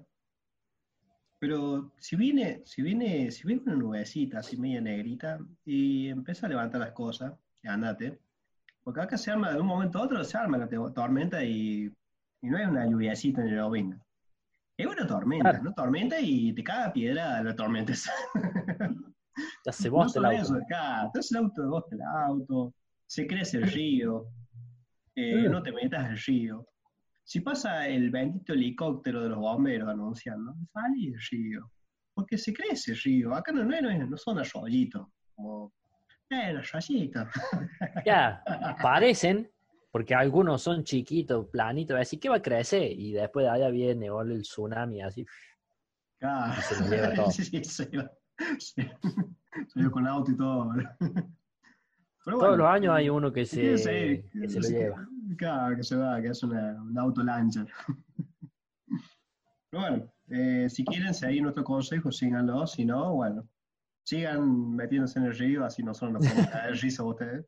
[1.39, 6.49] Pero si viene, si viene, si viene una nubecita así media negrita y empieza a
[6.49, 8.19] levantar las cosas, andate
[8.89, 11.93] porque acá se arma de un momento a otro, se arma la tormenta y,
[12.41, 13.97] no hay una lluviacita en el domingo.
[14.77, 15.73] Es una tormenta, ¿no?
[15.73, 17.93] Tormenta y te caga piedra la tormenta.
[19.63, 20.55] Te hace vos el auto.
[20.55, 22.73] acá, te hace el auto de vos el auto,
[23.05, 24.25] se crece el río,
[25.19, 26.67] eh, no te metas el río.
[27.23, 31.71] Si pasa el bendito helicóptero de los bomberos anunciando, sale el río.
[32.13, 33.35] Porque se crece el río.
[33.35, 35.71] Acá no, no, no, son arroyitos, como
[36.29, 36.61] bueno,
[38.05, 38.43] Ya,
[38.81, 39.49] parecen,
[39.91, 44.07] porque algunos son chiquitos, planitos, así que va a crecer y después de allá viene
[44.07, 45.25] el tsunami así.
[46.21, 47.31] Ah, se lo lleva todo.
[47.31, 47.89] sí, sí, se
[49.91, 50.71] con auto y todo.
[52.37, 53.59] Todos los años hay uno que se,
[54.31, 55.07] que se lo lleva.
[55.37, 57.65] Claro, que se va, que es una, un auto lancha.
[59.71, 62.65] Pero bueno, eh, si quieren seguir nuestro consejo, síganlo.
[62.65, 63.47] Si no, bueno,
[64.03, 67.45] sigan metiéndose en el río, así no son los el risa ustedes.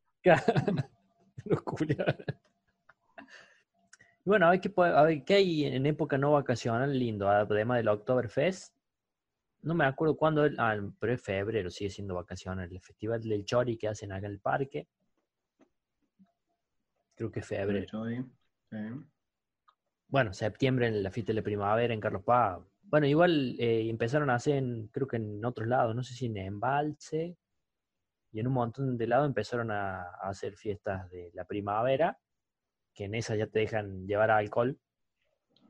[4.24, 7.88] bueno, a ver, qué, a ver qué hay en época no vacacional lindo, además del
[7.88, 8.72] Oktoberfest.
[9.62, 12.70] No me acuerdo cuándo, ah, pero es febrero, sigue siendo vacacional.
[12.70, 14.88] El festival del Chori que hacen acá en el parque.
[17.14, 17.86] Creo que es febrero.
[20.08, 22.60] Bueno, septiembre en la fiesta de la primavera en Carlos Paz
[22.92, 26.36] bueno, igual eh, empezaron a hacer, creo que en otros lados, no sé si en
[26.36, 27.38] Embalse,
[28.32, 32.18] y en un montón de lados empezaron a, hacer fiestas de la primavera,
[32.94, 34.78] que en esas ya te dejan llevar alcohol,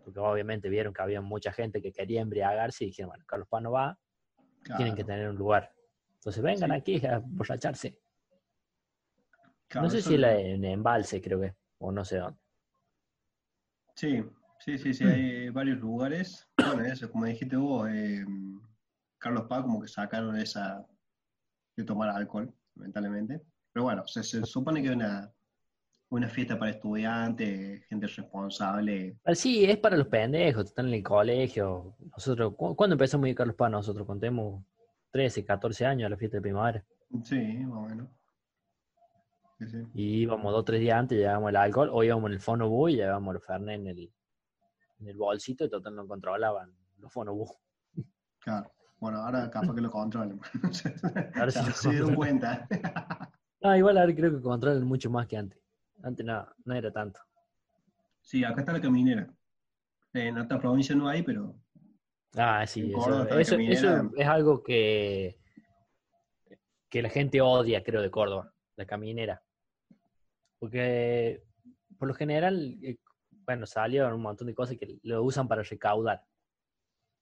[0.02, 3.70] porque obviamente vieron que había mucha gente que quería embriagarse y dijeron, bueno, Carlos Pano
[3.72, 3.98] va,
[4.76, 5.72] tienen que tener un lugar.
[6.14, 6.76] Entonces vengan Sí.
[6.76, 7.98] aquí a borracharse.
[9.68, 12.38] Claro, no sé si es- la en embalse, creo que, o no sé dónde.
[13.94, 14.22] Sí,
[14.58, 14.92] sí, sí, Mm.
[14.94, 16.48] sí, hay varios lugares.
[16.56, 18.24] Bueno, eso, como dijiste vos, eh,
[19.18, 20.86] Carlos Paz como que sacaron esa
[21.76, 23.40] de tomar alcohol, lamentablemente.
[23.72, 25.32] Pero bueno, se, se supone que es una,
[26.12, 29.16] una fiesta para estudiantes, gente responsable.
[29.34, 31.96] Sí, es para los pendejos, están en el colegio.
[32.12, 33.70] Nosotros, ¿cu- ¿cuándo empezamos a ir Carlos Paz?
[33.70, 34.62] Nosotros contemos
[35.10, 36.84] 13, 14 años a la fiesta de primavera.
[37.24, 38.08] Sí, más o menos.
[39.58, 39.78] Sí, sí.
[39.94, 42.68] Y íbamos dos o tres días antes, llevábamos el alcohol, o íbamos en el fono
[42.68, 44.12] bus y llevábamos los fernet en el,
[45.00, 47.50] en el bolsito y total no controlaban los fono bus.
[48.40, 48.70] Claro.
[48.98, 50.40] Bueno, ahora capaz que lo controlan.
[51.34, 52.68] Ahora sí se dieron cuenta.
[53.62, 55.61] Ah, igual ahora creo que controlan mucho más que antes.
[56.02, 57.20] Antes no, no era tanto.
[58.20, 59.32] Sí, acá está la caminera.
[60.12, 61.54] En otra provincia no hay, pero
[62.34, 63.28] Ah, sí, eso,
[63.68, 65.38] eso, es algo que,
[66.88, 69.42] que la gente odia, creo, de Córdoba, la caminera.
[70.58, 71.44] Porque
[71.98, 72.96] por lo general, eh,
[73.44, 76.24] bueno, salieron un montón de cosas que lo usan para recaudar.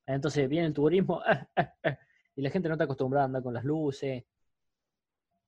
[0.07, 1.23] Entonces viene el turismo
[2.37, 4.25] y la gente no está acostumbrada a andar con las luces.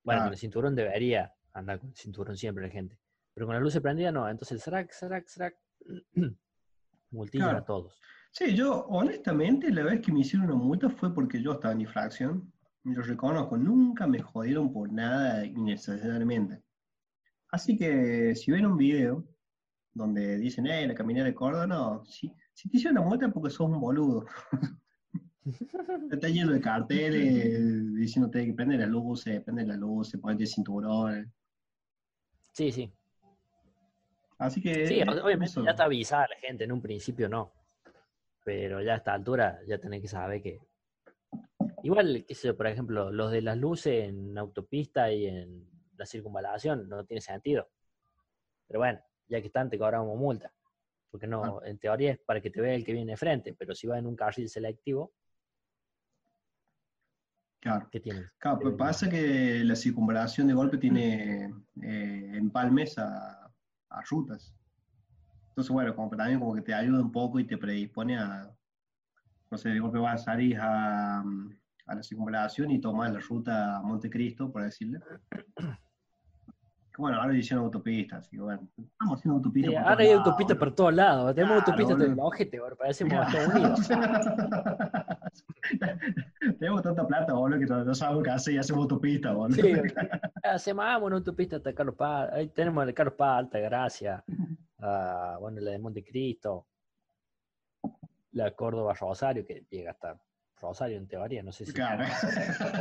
[0.05, 0.23] Bueno, Claro.
[0.25, 2.99] con el cinturón debería andar con el cinturón siempre la gente.
[3.35, 4.29] Pero con las luces prendidas no.
[4.29, 5.57] Entonces el srac, srac, srac,
[7.11, 7.59] multilla Claro.
[7.59, 8.01] a todos.
[8.31, 11.83] Sí, yo honestamente la vez que me hicieron una multa fue porque yo estaba en
[11.83, 12.53] infracción.
[12.85, 16.63] Lo reconozco, nunca me jodieron por nada innecesariamente.
[17.51, 19.25] Así que si ven un video
[19.93, 23.33] donde dicen, eh, la caminera de Córdoba, no, si, si te hicieron una multa es
[23.33, 24.25] porque sos un boludo.
[26.11, 31.33] Está lleno de carteles diciéndote que prende las luces, prende las luces, ponete el cinturón.
[32.53, 32.93] Sí, sí.
[34.43, 35.65] Así que Sí, obviamente eso.
[35.65, 37.53] ya está avisada la gente, en un principio no.
[38.45, 40.61] Pero ya a esta altura ya tenés que saber que.
[41.85, 46.07] Igual, qué sé yo, por ejemplo, los de las luces en autopista y en la
[46.07, 47.71] circunvalación no tiene sentido.
[48.67, 50.53] Pero bueno, ya que están, te cobramos multa.
[51.11, 53.75] Porque no, en teoría es para que te vea el que viene de frente, pero
[53.75, 55.13] si va en un carril selectivo,
[57.61, 57.89] Claro.
[57.93, 58.29] ¿qué tienes?
[58.39, 61.45] Claro, pues pasa que la circunvalación de golpe tiene
[61.81, 63.42] eh, empalmes a,
[63.93, 64.55] a rutas.
[65.49, 68.51] Entonces, bueno, como también como que te ayuda un poco y te predispone a,
[69.51, 73.77] no sé, de golpe vas a salir a, a la circunvalación y tomas la ruta
[73.77, 74.99] a Montecristo, por decirle.
[76.99, 79.71] Bueno, ahora hicieron autopistas, así que bueno, estamos haciendo autopistas.
[79.73, 81.35] Sí, ahora hay autopistas por todos lados.
[81.35, 83.89] Tenemos Claro, autopistas en el ojete, parecemos Estados Unidos.
[86.59, 89.63] Tenemos tanta plata, boludo, que no, sabemos qué hacer y hacemos autopistas, boludo.
[89.63, 89.73] Sí,
[90.43, 92.31] hacemos ah, una autopista hasta Carlos Paz.
[92.33, 94.25] Ahí tenemos el Carlos Paz, Alta Gracia.
[95.41, 96.67] bueno, la de Montecristo.
[98.33, 100.19] La Córdoba Rosario, que llega hasta
[100.61, 101.43] Rosario en teoría.
[101.43, 102.05] No sé si Claro.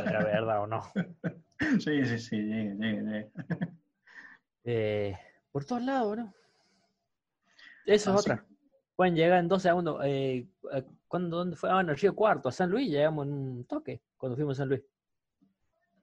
[0.06, 0.82] era verdad o no.
[1.78, 3.30] Sí, sí, sí, llegue, llegue, llegue.
[4.64, 5.16] Eh,
[5.52, 6.34] por todos lados, ¿no?
[7.86, 8.44] Eso es otra.
[8.96, 10.00] Pueden llegar en dos segundos.
[10.04, 10.48] Eh,
[11.12, 11.68] ¿cuándo, ¿Dónde fue?
[11.70, 12.88] Ah, en el Río Cuarto, a San Luis.
[12.90, 14.82] Llegamos en un toque cuando fuimos a San Luis.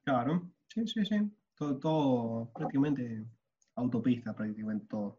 [0.03, 1.15] Claro, sí, sí, sí.
[1.55, 3.25] Todo, todo prácticamente
[3.75, 5.17] autopista, prácticamente todo.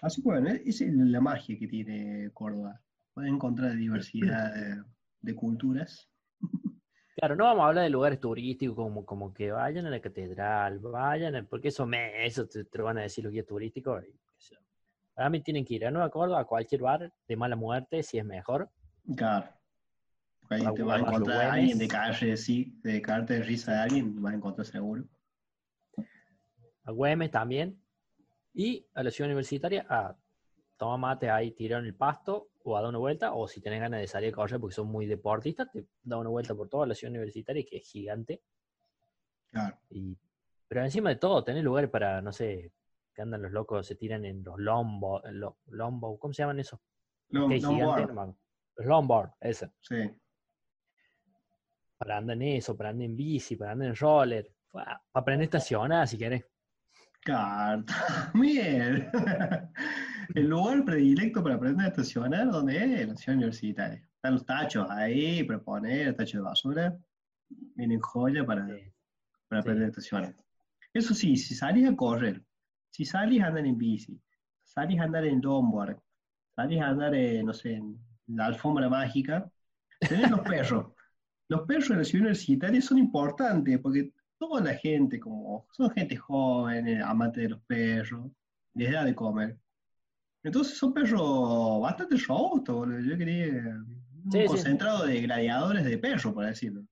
[0.00, 2.80] Así que bueno, esa es la magia que tiene Córdoba.
[3.12, 4.84] Pueden encontrar diversidad de,
[5.20, 6.08] de culturas.
[7.18, 10.80] Claro, no vamos a hablar de lugares turísticos como, como que vayan a la catedral,
[10.80, 14.04] vayan, a- porque eso me, eso te, te lo van a decir los guías turísticos.
[14.04, 14.12] y.
[15.16, 18.18] Para mí tienen que ir a Nueva Córdoba, a cualquier bar de mala muerte, si
[18.18, 18.70] es mejor.
[19.16, 19.48] Claro.
[20.40, 23.72] Porque ahí te vas a encontrar a alguien de calle, sí, de carta de risa
[23.72, 25.04] de alguien, vas a encontrar seguro.
[26.84, 27.80] A Güemes también.
[28.52, 30.14] Y a la ciudad universitaria, a
[30.76, 33.80] tomar mate ahí, tirar en el pasto, o a dar una vuelta, o si tenés
[33.80, 36.86] ganas de salir a correr porque son muy deportistas, te da una vuelta por toda
[36.86, 38.42] la ciudad universitaria, que es gigante.
[39.50, 39.78] Claro.
[39.88, 40.18] Y,
[40.68, 42.70] pero encima de todo, tenés lugares para, no sé,
[43.16, 46.60] que andan los locos, se tiran en los lombo, en los lombo, ¿cómo se llaman
[46.60, 46.80] eso?
[47.30, 48.38] Long- gigantes, no.
[48.76, 49.72] Los longboard, eso.
[49.80, 50.10] sí.
[51.98, 55.46] Para andar en eso, para andar en bici, para andar en roller, para aprender a
[55.46, 56.44] estacionar si querés.
[57.22, 58.30] Carta.
[58.34, 59.10] Bien.
[60.34, 63.08] El lugar predilecto para aprender a estacionar, ¿dónde es?
[63.08, 64.06] La ciudad universitaria.
[64.14, 66.96] Están los tachos ahí, para poner el tacho de basura.
[67.48, 68.92] Vienen joya para, Eh,
[69.48, 69.68] para sí.
[69.68, 70.34] aprender a estacionar.
[70.92, 72.42] Eso sí, si salís a correr,
[72.90, 74.18] si salís a andar en bici,
[74.64, 75.98] salís a andar en longboard,
[76.54, 79.50] salís a andar, en, no sé, en la alfombra mágica,
[80.00, 80.86] tenés los perros.
[81.48, 86.16] Los perros en la ciudad universitaria son importantes porque toda la gente, como son gente
[86.16, 88.32] joven, eh, amante de los perros,
[88.74, 89.56] les da de comer.
[90.42, 92.88] Entonces son perros bastante robustos.
[93.04, 93.46] Yo quería,
[94.24, 94.46] un Sí, sí.
[94.48, 96.84] concentrado de gladiadores de perro, por decirlo.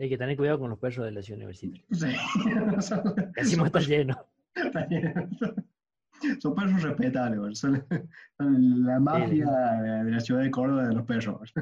[0.00, 1.84] Hay que tener cuidado con los perros de la ciudad universitaria.
[1.92, 2.06] Sí.
[3.36, 4.16] Encima está lleno.
[6.40, 7.86] Son perros respetables, son,
[8.38, 11.52] son la mafia de, de la ciudad de Córdoba de los perros.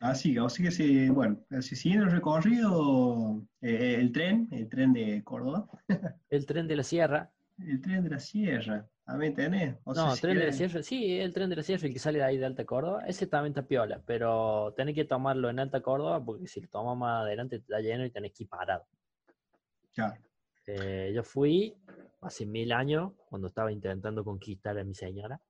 [0.00, 5.22] Así, así que sí, bueno, si siguiendo el recorrido, eh, el tren, el tren de
[5.24, 5.66] Córdoba,
[6.30, 7.30] El tren de la sierra.
[7.58, 9.76] El tren de la sierra, ¿también tenés?
[9.84, 10.82] O No, si tren de la sierra.
[10.82, 13.04] Sí, el tren de la sierra, el que sale de ahí de Alta Córdoba.
[13.06, 16.96] Ese también está piola, pero tenés que tomarlo en Alta Córdoba porque si lo tomas
[16.96, 18.84] más adelante te está lleno y tenés que ir parado.
[19.94, 20.20] Claro.
[20.66, 21.74] Eh, yo fui
[22.20, 25.40] hace mil años, cuando estaba intentando conquistar a mi señora.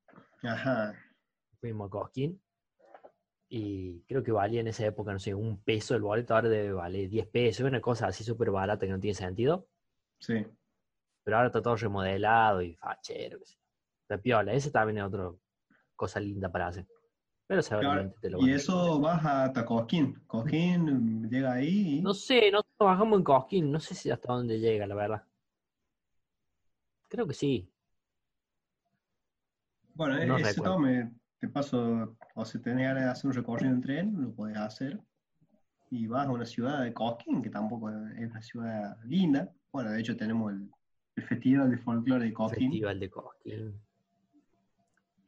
[0.42, 0.94] Ajá.
[1.60, 2.40] Fuimos a Cosquín.
[3.48, 6.72] Y creo que valía en esa época, no sé, un peso el boleto, ahora debe
[6.72, 9.68] valer 10 pesos, una cosa así súper barata que no tiene sentido.
[10.18, 10.44] Sí.
[11.26, 13.40] Pero ahora está todo remodelado y fachero.
[14.02, 15.32] Está piola, ese también es otra
[15.96, 16.86] cosa linda para hacer.
[17.48, 20.22] Pero seguramente te lo van Y a eso vas hasta Cosquín.
[20.28, 22.00] Cosquín mm, llega ahí y...
[22.00, 25.24] No sé, no trabajamos en Cosquín, no sé si hasta dónde llega, la verdad.
[27.08, 27.68] Creo que sí.
[29.94, 30.62] Bueno, no ese recuerdo.
[30.62, 34.32] todo me, te paso, o si tenés ganas de hacer un recorrido en tren, lo
[34.32, 35.00] podés hacer.
[35.90, 39.52] Y vas a una ciudad de Cosquín, que tampoco es una ciudad linda.
[39.72, 40.70] Bueno, de hecho tenemos el,
[41.16, 42.70] el Festival de Folclore de Cosquín.
[42.70, 43.80] Festival de Cosquín.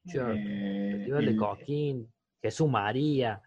[0.05, 3.43] Yo- Eh, Festival de Cosquín, Jesús María,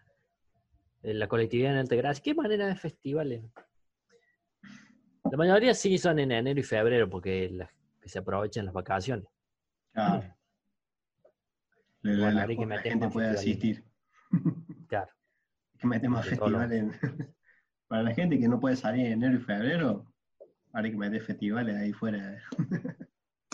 [1.02, 2.22] eh, la colectividad en Altagracia.
[2.22, 3.44] ¿Qué manera de festivales?
[5.30, 9.26] La mayoría sí son en enero y febrero porque las, que se aprovechan las vacaciones.
[9.92, 10.22] claro.
[12.04, 13.84] La, la- Bueno, la- que la gente puede asistir.
[14.88, 15.10] Claro.
[15.78, 17.00] Que los- festivales.
[17.88, 20.11] Para la gente que no puede salir en enero y febrero,
[20.72, 22.40] hay que meter festivales ahí fuera.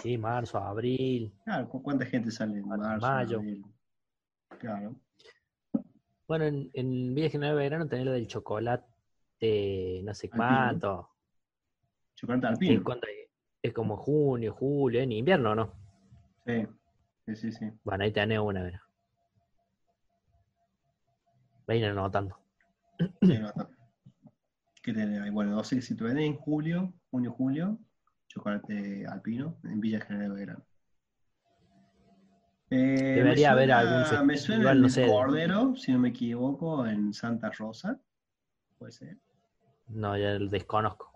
[0.03, 1.33] Sí, marzo, abril.
[1.45, 3.39] Claro, ¿cu- ¿cuánta gente sale en Marzo, mayo.
[3.39, 3.65] abril?
[4.59, 4.95] Claro.
[6.29, 8.87] Bueno, en, en Villa General Belgrano tenés lo del chocolate,
[10.05, 10.37] no sé Alpino.
[10.37, 11.11] cuánto.
[12.15, 12.85] Chocolate que alpino.
[12.85, 13.07] cuando
[13.63, 15.73] es, como junio, julio, en invierno, ¿no?
[16.47, 16.67] Sí,
[17.27, 17.53] sí, sí.
[17.53, 17.71] sí.
[17.85, 18.83] Bueno, ahí tenés una, mira.
[21.67, 22.39] Vayan anotando.
[23.23, 23.53] Sí, no.
[24.83, 25.31] ¿Qué tenés ahí?
[25.31, 27.79] Bueno, no sé si te en julio, junio, julio,
[28.29, 30.65] chocolate alpino en Villa General Belgrano.
[32.71, 35.07] Eh, me Debería haber suena- algún Me suena festival, el no sé.
[35.07, 37.99] Cordero, si no me equivoco, en Santa Rosa.
[38.79, 39.17] Puede ser.
[39.89, 41.11] No, ya lo desconozco.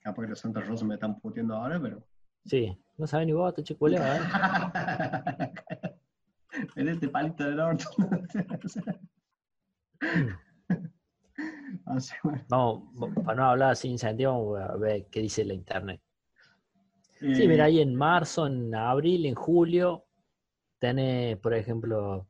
[0.00, 2.06] Capaz que los Santa Rosa me están puteando ahora, pero.
[2.44, 4.20] Sí, no saben ni vos, te chiculeo, ¿eh?
[6.76, 7.88] En este palito del orto.
[12.22, 12.44] Bueno.
[12.48, 16.00] Vamos, para no hablar sin sentido, vamos a ver qué dice la internet.
[17.18, 20.06] Sí, Eh, mira, ahí en marzo, en abril, en julio,
[20.78, 22.26] tenés, por ejemplo.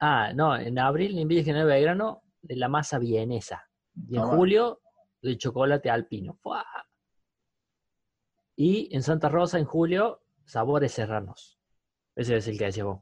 [0.00, 3.68] Ah, no, en abril en Villa General Belgrano, de la masa vienesa.
[4.08, 4.36] Y en Toma.
[4.36, 4.80] julio,
[5.22, 6.34] el chocolate alpino.
[6.34, 6.64] ¡Fua!
[8.56, 11.58] Y en Santa Rosa, en julio, sabores serranos.
[12.14, 13.00] Ese es el que decías vos.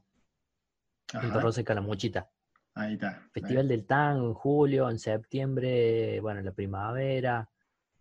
[1.07, 2.29] Santa Rosa y Calamuchita.
[2.77, 3.27] Ahí está.
[3.31, 7.49] Festival del Tango en julio, en septiembre, bueno, en la primavera,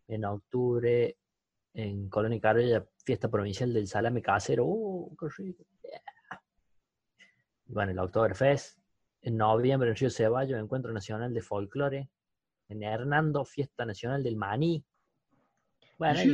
[0.06, 1.16] en octubre,
[1.72, 4.64] en Colonia y Carrera, fiesta provincial del salame casero.
[4.66, 5.64] ¡Uh, qué rico!
[5.82, 6.42] Yeah.
[7.66, 8.78] Y Bueno, el Oktoberfest.
[9.22, 12.10] En noviembre, en Río Ceballos, Encuentro Nacional de Folclore.
[12.68, 14.84] En Hernando, Fiesta Nacional del Maní.
[15.98, 16.32] Bueno, En Río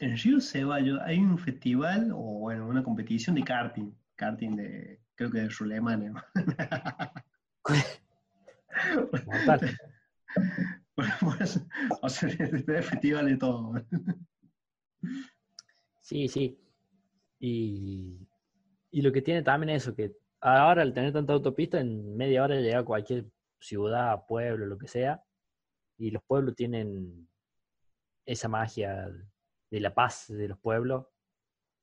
[0.00, 3.92] en Ceballos hay un festival o bueno, una competición de karting.
[4.16, 6.12] Karting de, creo que de Rulemane.
[9.26, 9.78] Mortal.
[10.94, 11.66] Por eso,
[12.02, 13.74] o sea, de festival de todo.
[16.00, 16.58] Sí, sí.
[17.38, 18.28] Y,
[18.90, 22.44] y lo que tiene también es eso, que ahora al tener tanta autopista, en media
[22.44, 23.26] hora llega a cualquier
[23.58, 25.22] ciudad, pueblo, lo que sea,
[25.96, 27.28] y los pueblos tienen
[28.26, 29.10] esa magia
[29.70, 31.06] de la paz de los pueblos,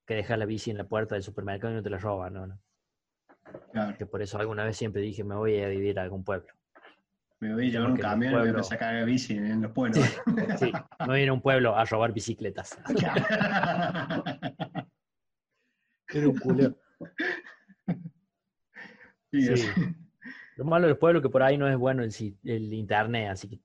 [0.06, 2.60] que dejas la bici en la puerta del supermercado y no te la roban, ¿no?
[3.98, 6.48] Que por eso alguna vez siempre dije, me voy a vivir a algún pueblo.
[7.40, 9.38] me voy a llevar un Porque los camión y me voy a a cagar bici
[9.38, 10.06] en los pueblos.
[10.58, 12.78] Sí, me voy a ir a un pueblo a robar bicicletas.
[16.10, 16.74] Era un culo.
[19.32, 19.68] Sí, Sí.
[20.58, 23.48] Lo malo de los pueblos es que por ahí no es bueno el, internet, así
[23.48, 23.60] que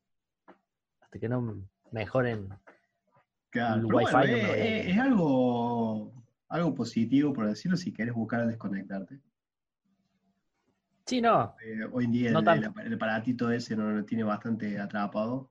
[1.01, 2.51] hasta que no mejoren.
[3.51, 3.81] claro.
[3.81, 6.13] el wifi bueno, no me es, algo,
[6.51, 9.21] algo positivo, por decirlo, si quieres buscar a desconectarte.
[11.07, 14.25] Sí, no, Eh, hoy en día No el, el- el aparatito ese no lo tiene
[14.25, 15.51] bastante atrapado.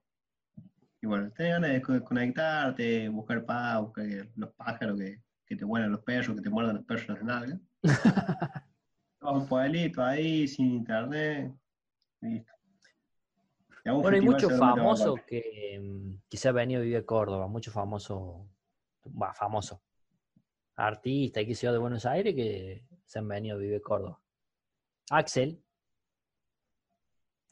[1.01, 5.65] Y bueno, tenés ganas de desconectarte, buscar paz, buscar que los pájaros que, que te
[5.65, 7.59] muerdan los perros, que te muerdan los perros en las nalgas.
[9.21, 11.51] Un pueblito ahí, sin internet.
[12.21, 12.51] Listo.
[13.83, 17.73] Y Bueno, hay muchos famosos que, que se han venido a vivir a Córdoba, muchos
[17.73, 18.45] famosos,
[19.07, 19.79] va, famosos,
[20.75, 24.20] artistas y que yo de Buenos Aires que se han venido a vivir a Córdoba.
[25.09, 25.61] Axel,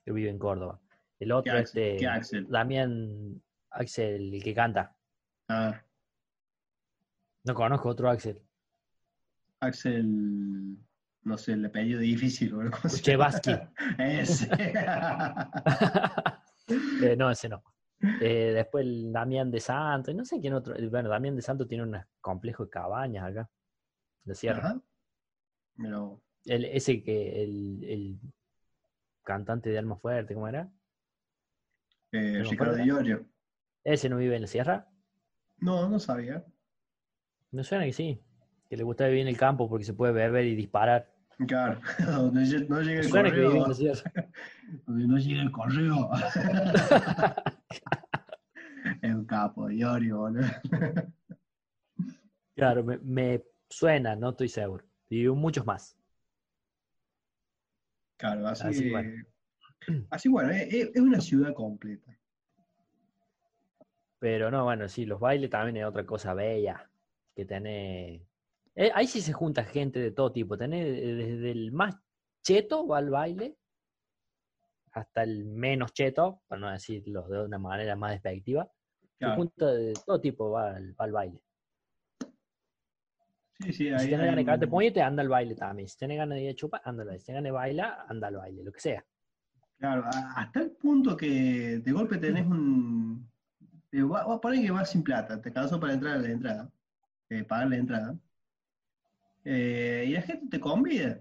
[0.06, 0.80] que vive en Córdoba.
[1.20, 1.84] El otro, Axel?
[1.84, 2.48] este, ¿Qué Axel?
[2.50, 3.42] Damián
[3.72, 4.96] Axel, el que canta.
[5.50, 5.82] Ah,
[7.44, 8.42] No conozco otro Axel.
[9.62, 10.78] Axel,
[11.24, 12.72] no sé, el apellido difícil, boludo.
[12.82, 13.26] ¿cómo se llama?
[13.32, 13.52] Kuchevaski.
[13.98, 14.50] Ese.
[17.02, 17.64] Eh, no, ese no.
[18.22, 20.76] Eh, después el Damián de Santo, y no sé quién otro.
[20.92, 23.50] Bueno, Damián de Santo tiene un complejo de cabañas acá,
[24.34, 24.60] sierra.
[24.60, 24.82] Ajá.
[25.78, 28.20] Pero, El, ese que el, el
[29.24, 30.72] cantante de Alma Fuerte, ¿cómo era?
[32.12, 32.86] eh, Ricardo ¿cuál era?
[32.86, 33.26] Iorio.
[33.84, 34.88] Ese no vive en la sierra.
[35.58, 36.44] No, no sabía.
[37.52, 38.22] Me suena que sí.
[38.70, 41.12] Que le gusta vivir en el campo porque se puede beber y disparar.
[41.48, 43.66] Claro, donde no llega el correo.
[44.86, 46.10] Donde no llega el correo.
[49.02, 50.48] es un capo, Iorio, boludo.
[52.56, 54.86] Claro, me, me suena, no estoy seguro.
[55.10, 55.96] Vivió muchos más.
[58.20, 59.24] Claro, así, Así, bueno.
[60.12, 62.20] así bueno, es, una ciudad completa.
[64.20, 66.92] Pero no, bueno, sí, los bailes también es otra cosa bella.
[67.34, 68.22] Que tenés.
[68.76, 70.58] eh, ahí sí se junta gente de todo tipo.
[70.58, 71.96] Tenés eh, desde el más
[72.44, 73.58] cheto va al baile
[74.92, 78.70] hasta el menos cheto, para no decirlo de una manera más despectiva.
[79.18, 81.42] Se junta de todo tipo va al, va al baile.
[83.60, 85.88] Sí, sí, ahí si hay ganas de cagarte un- puñete, anda al baile también.
[85.90, 87.20] Si tenés ganas de ir a chupar, anda al baile.
[87.20, 89.06] Si tenés ganas de bailar, anda al baile, lo que sea.
[89.78, 93.30] Claro, hasta el punto que de golpe tenés un.
[93.92, 94.04] eh,
[94.42, 96.72] poner que vas sin plata, te cansó para entrar a la entrada,
[97.30, 98.16] eh, pagar la entrada.
[99.46, 101.20] Eh, y la gente te convida.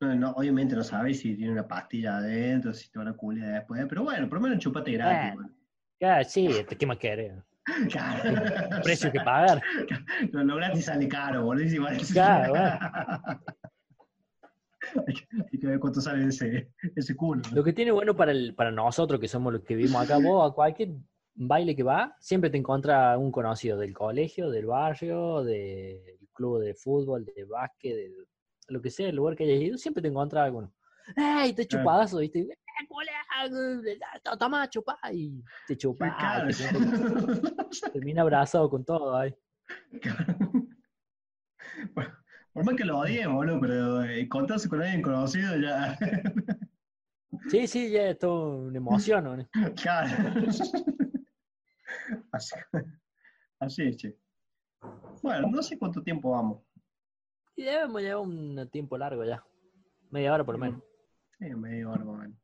[0.00, 3.52] No, no, obviamente no sabes si tiene una pastilla adentro, si te van a culiar
[3.54, 5.34] después, pero bueno, por lo menos chupate gratis.
[5.34, 5.50] Bueno.
[5.98, 7.32] Ya, sí, te- ¿qué más querés?
[7.90, 8.82] Claro.
[8.84, 9.60] Precio que pagar.
[10.32, 11.86] Lo, lo gratis sale caro, boludo.
[12.12, 12.54] Claro,
[15.06, 17.42] Hay que- hay que ver cuánto sale ese, ese culo.
[17.52, 20.48] Lo que tiene bueno para, el, para nosotros, que somos los que vivimos acá, vos
[20.48, 20.90] a cualquier
[21.34, 26.02] baile que va, siempre te encuentras un conocido del colegio, del barrio, del
[26.32, 28.12] club de fútbol, de básquet, de
[28.68, 30.72] lo que sea, el lugar que hayas ido, siempre te encuentras alguno.
[31.16, 32.18] ¡Ey, te chupadazo!
[32.18, 32.46] ¿Viste?
[34.38, 34.98] ¡Toma, chupá!
[35.12, 36.46] Y te chupa.
[37.92, 39.16] Termina abrazado con todo.
[39.16, 39.34] Ay.
[41.94, 42.10] Por,
[42.52, 45.98] por más que lo odie, boludo, pero eh, encontrarse con alguien conocido ya.
[47.50, 49.24] Sí, sí, ya es todo una emoción.
[49.24, 49.48] ¿no?
[49.74, 50.40] Claro.
[52.32, 52.54] Así,
[53.58, 54.16] así es, che.
[55.22, 56.62] Bueno, no sé cuánto tiempo vamos.
[57.56, 59.44] Y debemos llevar un tiempo largo ya.
[60.10, 60.82] Media hora por lo menos.
[61.38, 62.38] Sí, medio hora más o menos.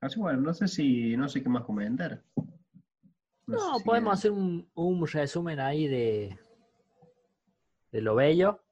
[0.00, 2.22] Así bueno, no sé si, no sé qué más comentar.
[3.46, 6.38] No, sé si- podemos hacer un, un resumen ahí de,
[7.90, 8.62] de lo bello.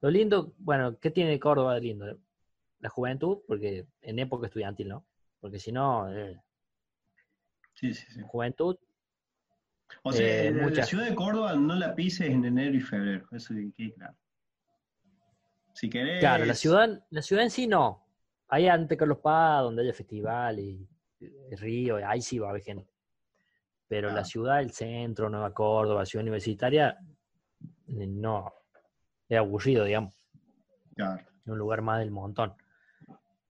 [0.00, 2.18] Lo lindo, bueno, ¿qué tiene Córdoba de lindo?
[2.80, 5.06] La juventud, porque en época estudiantil, ¿no?
[5.40, 6.40] Porque si no, eh,
[7.74, 8.20] Sí, sí, sí.
[8.26, 8.76] juventud,
[10.04, 13.54] O sea, Eh, la- ciudad de Córdoba no la pises en enero y febrero, eso
[13.54, 14.14] quede claro.
[15.74, 16.20] Si querés.
[16.20, 18.04] claro, la ciudad, la ciudad en sí no.
[18.52, 20.86] Ahí ante Carlos Paz, donde haya festival y,
[21.20, 22.86] y río, ahí sí va a haber gente.
[23.88, 24.24] Pero la Ah.
[24.24, 26.98] ciudad, el centro, Nueva Córdoba, ciudad universitaria,
[27.88, 28.52] eh, no.
[29.28, 30.14] Es aburrido, digamos.
[30.94, 32.52] Claro, un lugar más del montón.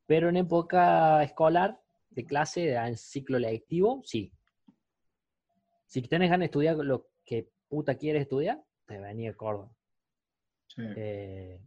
[0.06, 1.80] Pero en época escolar,
[2.10, 4.32] de clase, en ciclo lectivo, sí.
[5.86, 9.72] Si tenés ganas de estudiar lo que puta quieres estudiar, te venía a Córdoba.
[10.68, 10.82] sí.
[10.96, 11.60] Eh,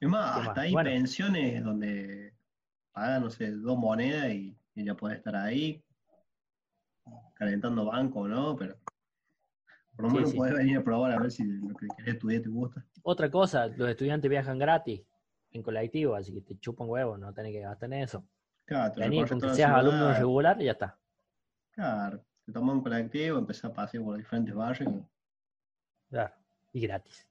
[0.00, 0.58] es más, ¿qué hasta más?
[0.58, 0.90] hay Bueno.
[0.90, 2.32] pensiones donde
[2.92, 5.84] pagan, no sé, dos monedas y, ya podés estar ahí
[7.34, 8.56] calentando banco, ¿no?
[8.56, 8.78] Pero
[9.94, 10.36] por lo menos sí.
[10.36, 12.84] podés venir a probar a ver si lo que querés estudiar te gusta.
[13.02, 15.02] otra cosa, los estudiantes viajan gratis
[15.52, 18.24] en colectivo, así que te chupan huevos, no tenés que gastar en eso.
[18.64, 20.98] Claro, te Vení recorres con que seas alumno regular y ya está.
[21.72, 24.94] Claro, te tomas un colectivo, empezás a pasear por diferentes barrios.
[26.08, 26.34] Claro,
[26.72, 27.29] y gratis.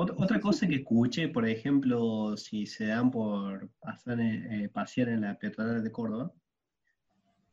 [0.00, 5.20] Ot- Otra cosa que escuché, por ejemplo, si se dan por pasar eh, pasear en
[5.22, 6.32] la peatonal de Córdoba,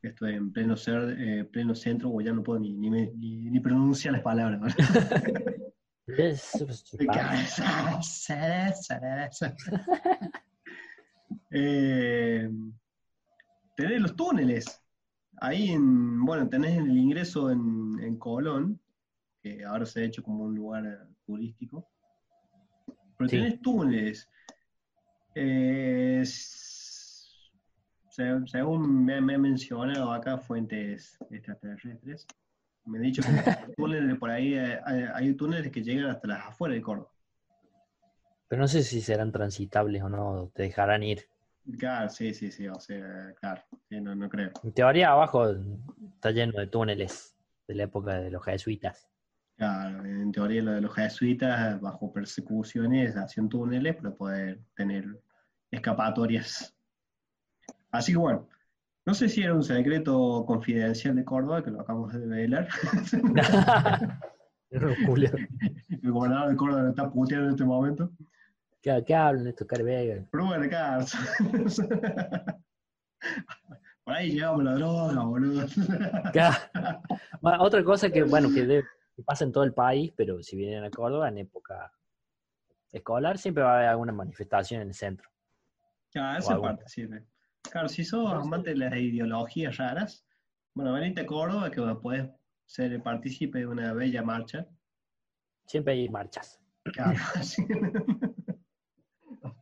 [0.00, 3.50] esto en pleno, cer- eh, pleno centro, o ya no puedo ni, ni, me- ni-
[3.50, 4.60] ni pronunciar las palabras.
[4.60, 4.66] ¿no?
[11.50, 12.50] Eh,
[13.76, 14.82] tenés los túneles.
[15.40, 18.80] Ahí, en, bueno, tenés el ingreso en, en Colón,
[19.42, 21.86] que ahora se ha hecho como un lugar turístico.
[23.18, 23.36] Pero Sí.
[23.60, 24.28] tenés
[25.34, 26.22] Eh,
[28.50, 32.26] según me, me han mencionado acá fuentes extraterrestres,
[32.84, 33.28] me han dicho que
[33.76, 37.10] túneles por ahí, eh, hay, hay túneles que llegan hasta las afueras de Córdoba.
[38.48, 41.28] Pero no sé si serán transitables o no, te dejarán ir.
[41.78, 44.50] Claro, sí, sí, sí, o sea, claro, sí, no, no creo.
[44.64, 45.54] En teoría abajo
[46.14, 49.06] está lleno de túneles de la época de los jesuitas.
[49.58, 55.20] Claro, en teoría lo de los jesuitas, bajo persecuciones, hacían túneles para poder tener
[55.72, 56.72] escapatorias.
[57.90, 58.48] Así que bueno,
[59.04, 62.68] no sé si era un secreto confidencial de Córdoba, que lo acabamos de.
[65.06, 65.30] Julio,
[66.02, 68.12] El gobernador de Córdoba lo está puteando en este momento.
[68.80, 70.24] ¿qué, qué hablan estos carvegas?
[70.30, 71.00] Bueno, acá.
[74.04, 75.66] Por ahí llevamos la droga, boludo.
[77.42, 80.84] Otra cosa que, bueno, que, de- que pasa en todo el país, pero si vienen
[80.84, 81.92] a Córdoba en época
[82.92, 85.28] escolar, siempre va a haber alguna manifestación en el centro.
[86.14, 87.24] Ah, esa parte sirve.
[87.70, 90.24] Claro, si sos amante de las ideologías raras,
[90.74, 92.30] bueno, venite a Córdoba que puedes
[92.64, 94.66] ser partícipe de una bella marcha.
[95.66, 96.58] Siempre hay marchas.
[96.84, 97.66] Claro, sí.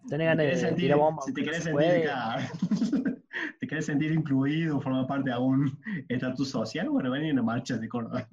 [0.09, 2.43] Tenés ganas de sentir- tirar bombas, si te querés se sentir, claro,
[3.61, 5.77] te querés sentir incluido, formar parte de algún
[6.09, 8.29] estatus social, bueno, ven a una marcha de Córdoba.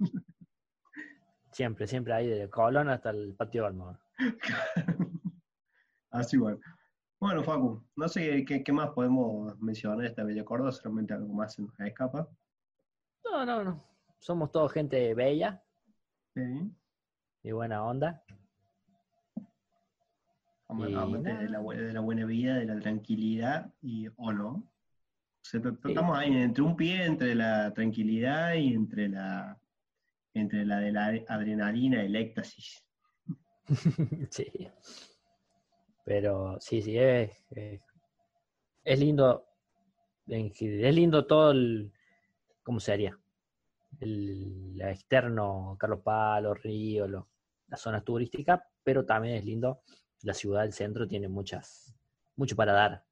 [1.53, 3.97] Siempre, siempre hay de Colón hasta el patio Olmo.
[6.11, 6.59] Así bueno.
[7.19, 11.33] Bueno, Facu, no sé qué, qué más podemos mencionar de esta bella Córdoba, solamente algo
[11.33, 12.27] más se nos escapa.
[13.23, 13.83] No, no, no.
[14.19, 15.63] Somos todos gente bella
[16.33, 16.41] Sí.
[17.43, 18.23] y buena onda.
[20.67, 24.49] Am- Y de la, de la buena vida, de la tranquilidad y o no.
[24.49, 24.65] O
[25.45, 29.57] sea, estamos ahí entre un pie entre la tranquilidad y entre la
[30.33, 32.83] entre la de la adrenalina, el éxtasis.
[34.29, 34.69] sí.
[36.05, 37.31] Pero sí, sí, es,
[38.83, 39.47] es, lindo.
[40.27, 41.93] Es lindo todo el.
[42.61, 43.17] ¿Cómo sería?
[43.99, 47.07] El, la externo, Carlos Palo, Río,
[47.67, 49.81] las zonas turísticas, pero también es lindo.
[50.23, 51.93] La ciudad, el centro, tiene muchas,
[52.35, 53.05] mucho para dar.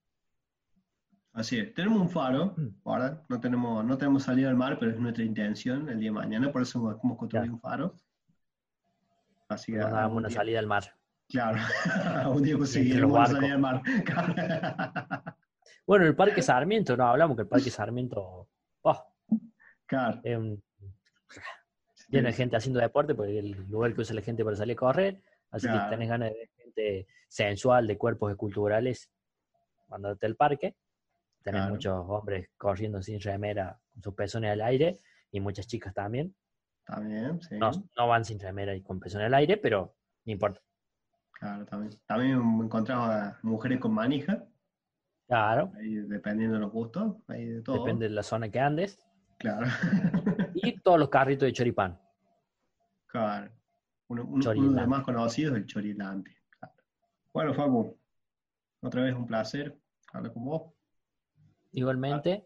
[1.34, 1.74] Así es.
[1.74, 2.68] Tenemos un faro, Mm.
[2.86, 6.16] ahora no tenemos, no tenemos salida al mar, pero es nuestra intención el día de
[6.16, 7.54] mañana, por eso hemos construido Claro.
[7.54, 7.96] un faro.
[9.48, 10.84] Así que hagamos una día- salida al mar.
[11.30, 11.58] Claro,
[12.36, 13.82] un día conseguiremos una salida al mar.
[15.88, 18.48] Bueno, el Parque Sarmiento, no hablamos que el Parque Sarmiento
[18.84, 19.06] oh,
[19.88, 20.22] claro.
[20.24, 20.64] es un,
[22.08, 24.74] lleno de gente haciendo deporte, porque es el lugar que usa la gente para salir
[24.74, 25.22] a correr.
[25.50, 25.86] Así Claro.
[25.86, 29.10] que tenés ganas de ver gente sensual, de cuerpos esculturales,
[29.90, 30.76] mandándote al parque.
[31.44, 31.74] Tenés Claro.
[31.74, 35.00] muchos hombres corriendo sin remera, con sus pezones al aire,
[35.32, 36.36] y muchas chicas también.
[36.86, 37.58] También, sí.
[37.58, 40.62] No, no van sin remera y con pezones al aire, pero no importa.
[41.34, 41.94] Claro, también.
[42.06, 42.34] También
[42.64, 44.46] encontramos a mujeres con manija,
[45.28, 47.78] Claro, ahí dependiendo de los gustos, ahí de todo.
[47.86, 49.00] depende de la zona que andes.
[49.40, 49.66] Claro.
[50.64, 52.00] Y todos los carritos de choripán.
[53.08, 53.52] claro.
[54.10, 56.36] Uno, uno- uno de los más conocidos es el chorilante.
[56.60, 56.74] Claro.
[57.34, 57.98] Bueno, Facu,
[58.82, 59.80] otra vez un placer
[60.12, 60.74] hablar con vos.
[61.74, 62.46] Igualmente,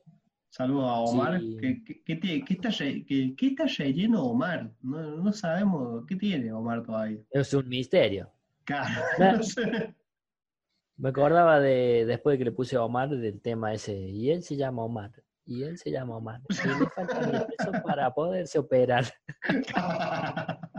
[0.50, 1.40] Saludos a Omar.
[1.42, 1.58] Sí.
[1.60, 4.72] ¿Qué, qué- qué tie- qué está, qué- está relleno Omar?
[4.82, 7.20] No, no sabemos qué tiene Omar todavía.
[7.32, 8.32] es un misterio.
[8.64, 9.02] Claro.
[9.20, 9.32] Nah.
[9.34, 9.94] no sé.
[10.98, 14.44] Me acordaba de, después de que le puse a Omar, del tema ese, y él
[14.44, 15.12] se llama Omar,
[15.46, 19.04] y él se llama Omar, y le falta el peso para poderse operar.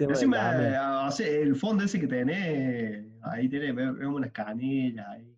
[0.00, 5.35] Encima, sea, el fondo ese que tenés, ahí tenés, ve- vemos unas canillas ahí.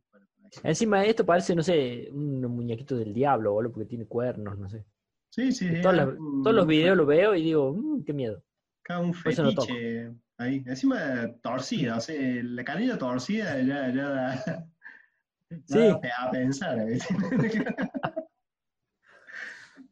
[0.63, 4.85] Encima esto parece, no sé, un muñequito del diablo, boludo, porque tiene cuernos, no sé.
[5.31, 5.81] Sí, sí, sí.
[5.83, 8.43] Todos un- todos los videos lo veo y digo, "Mm, qué miedo.
[8.83, 10.63] Cada un eso no fetiche ahí.
[10.67, 14.67] Encima torcida, o sea, la canilla torcida ya, ya da,
[15.67, 15.89] Sí.
[16.19, 16.79] a pensar.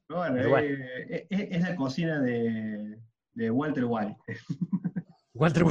[0.09, 0.67] bueno, Pero bueno.
[0.67, 2.99] eh, es, es la cocina de,
[3.35, 4.17] de Walter White.
[5.35, 5.65] Walter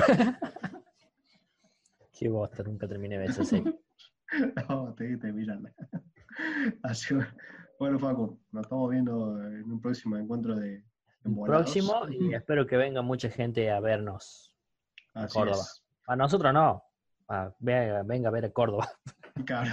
[2.18, 3.74] Qué bosta, nunca terminé de ver esa serie.
[4.70, 5.74] no, te, te miran.
[6.84, 7.16] Así
[7.80, 10.84] bueno, Facu, nos estamos viendo en un próximo encuentro de
[11.24, 11.64] Embolados.
[11.72, 14.56] Próximo, y espero que venga mucha gente a vernos.
[15.14, 15.58] Así Córdoba.
[15.62, 15.84] es.
[16.08, 16.84] A nosotros no,
[17.28, 18.90] a- venga, venga a ver a Córdoba.
[19.46, 19.72] Claro.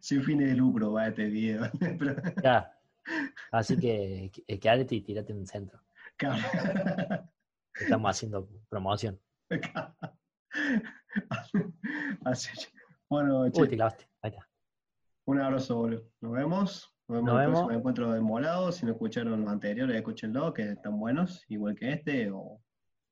[0.00, 1.62] Sin fines de lucro va este video.
[1.78, 2.76] Pero, Ya.
[3.52, 5.80] Así que quédate y tírate en el centro.
[6.16, 6.42] claro.
[7.74, 9.18] Estamos haciendo promoción.
[12.24, 12.66] Así que,
[13.08, 14.08] bueno, che, Uy, te clavaste.
[14.22, 14.48] Ahí está.
[15.26, 16.04] un abrazo, boludo.
[16.20, 16.94] Nos vemos.
[17.08, 17.58] Nos vemos Nos en el vemos.
[17.60, 18.76] próximo encuentro de Molados.
[18.76, 22.60] Si no escucharon los anteriores, escúchenlo, que están buenos, igual que este, o,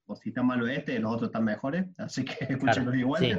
[0.07, 3.23] o si está malo este, los otros están mejores, así que escúchenlos igual.
[3.23, 3.33] sí.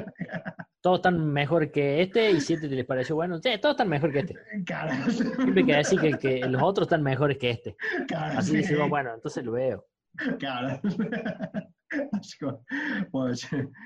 [0.80, 4.12] Todos están mejor que este y si este les pareció bueno, sí, todos están mejor
[4.12, 4.36] que este.
[4.66, 7.76] Claro, Siempre que decir que, que los otros están mejores que este.
[8.08, 9.86] claro, Así sí, decimos, bueno, entonces lo veo.
[10.38, 10.80] claro.
[12.12, 12.46] Así que,
[13.10, 13.34] bueno,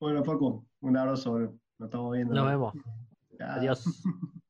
[0.00, 2.34] bueno, Facu, un abrazo, nos estamos viendo.
[2.34, 2.74] Nos vemos.
[3.40, 3.84] Adiós.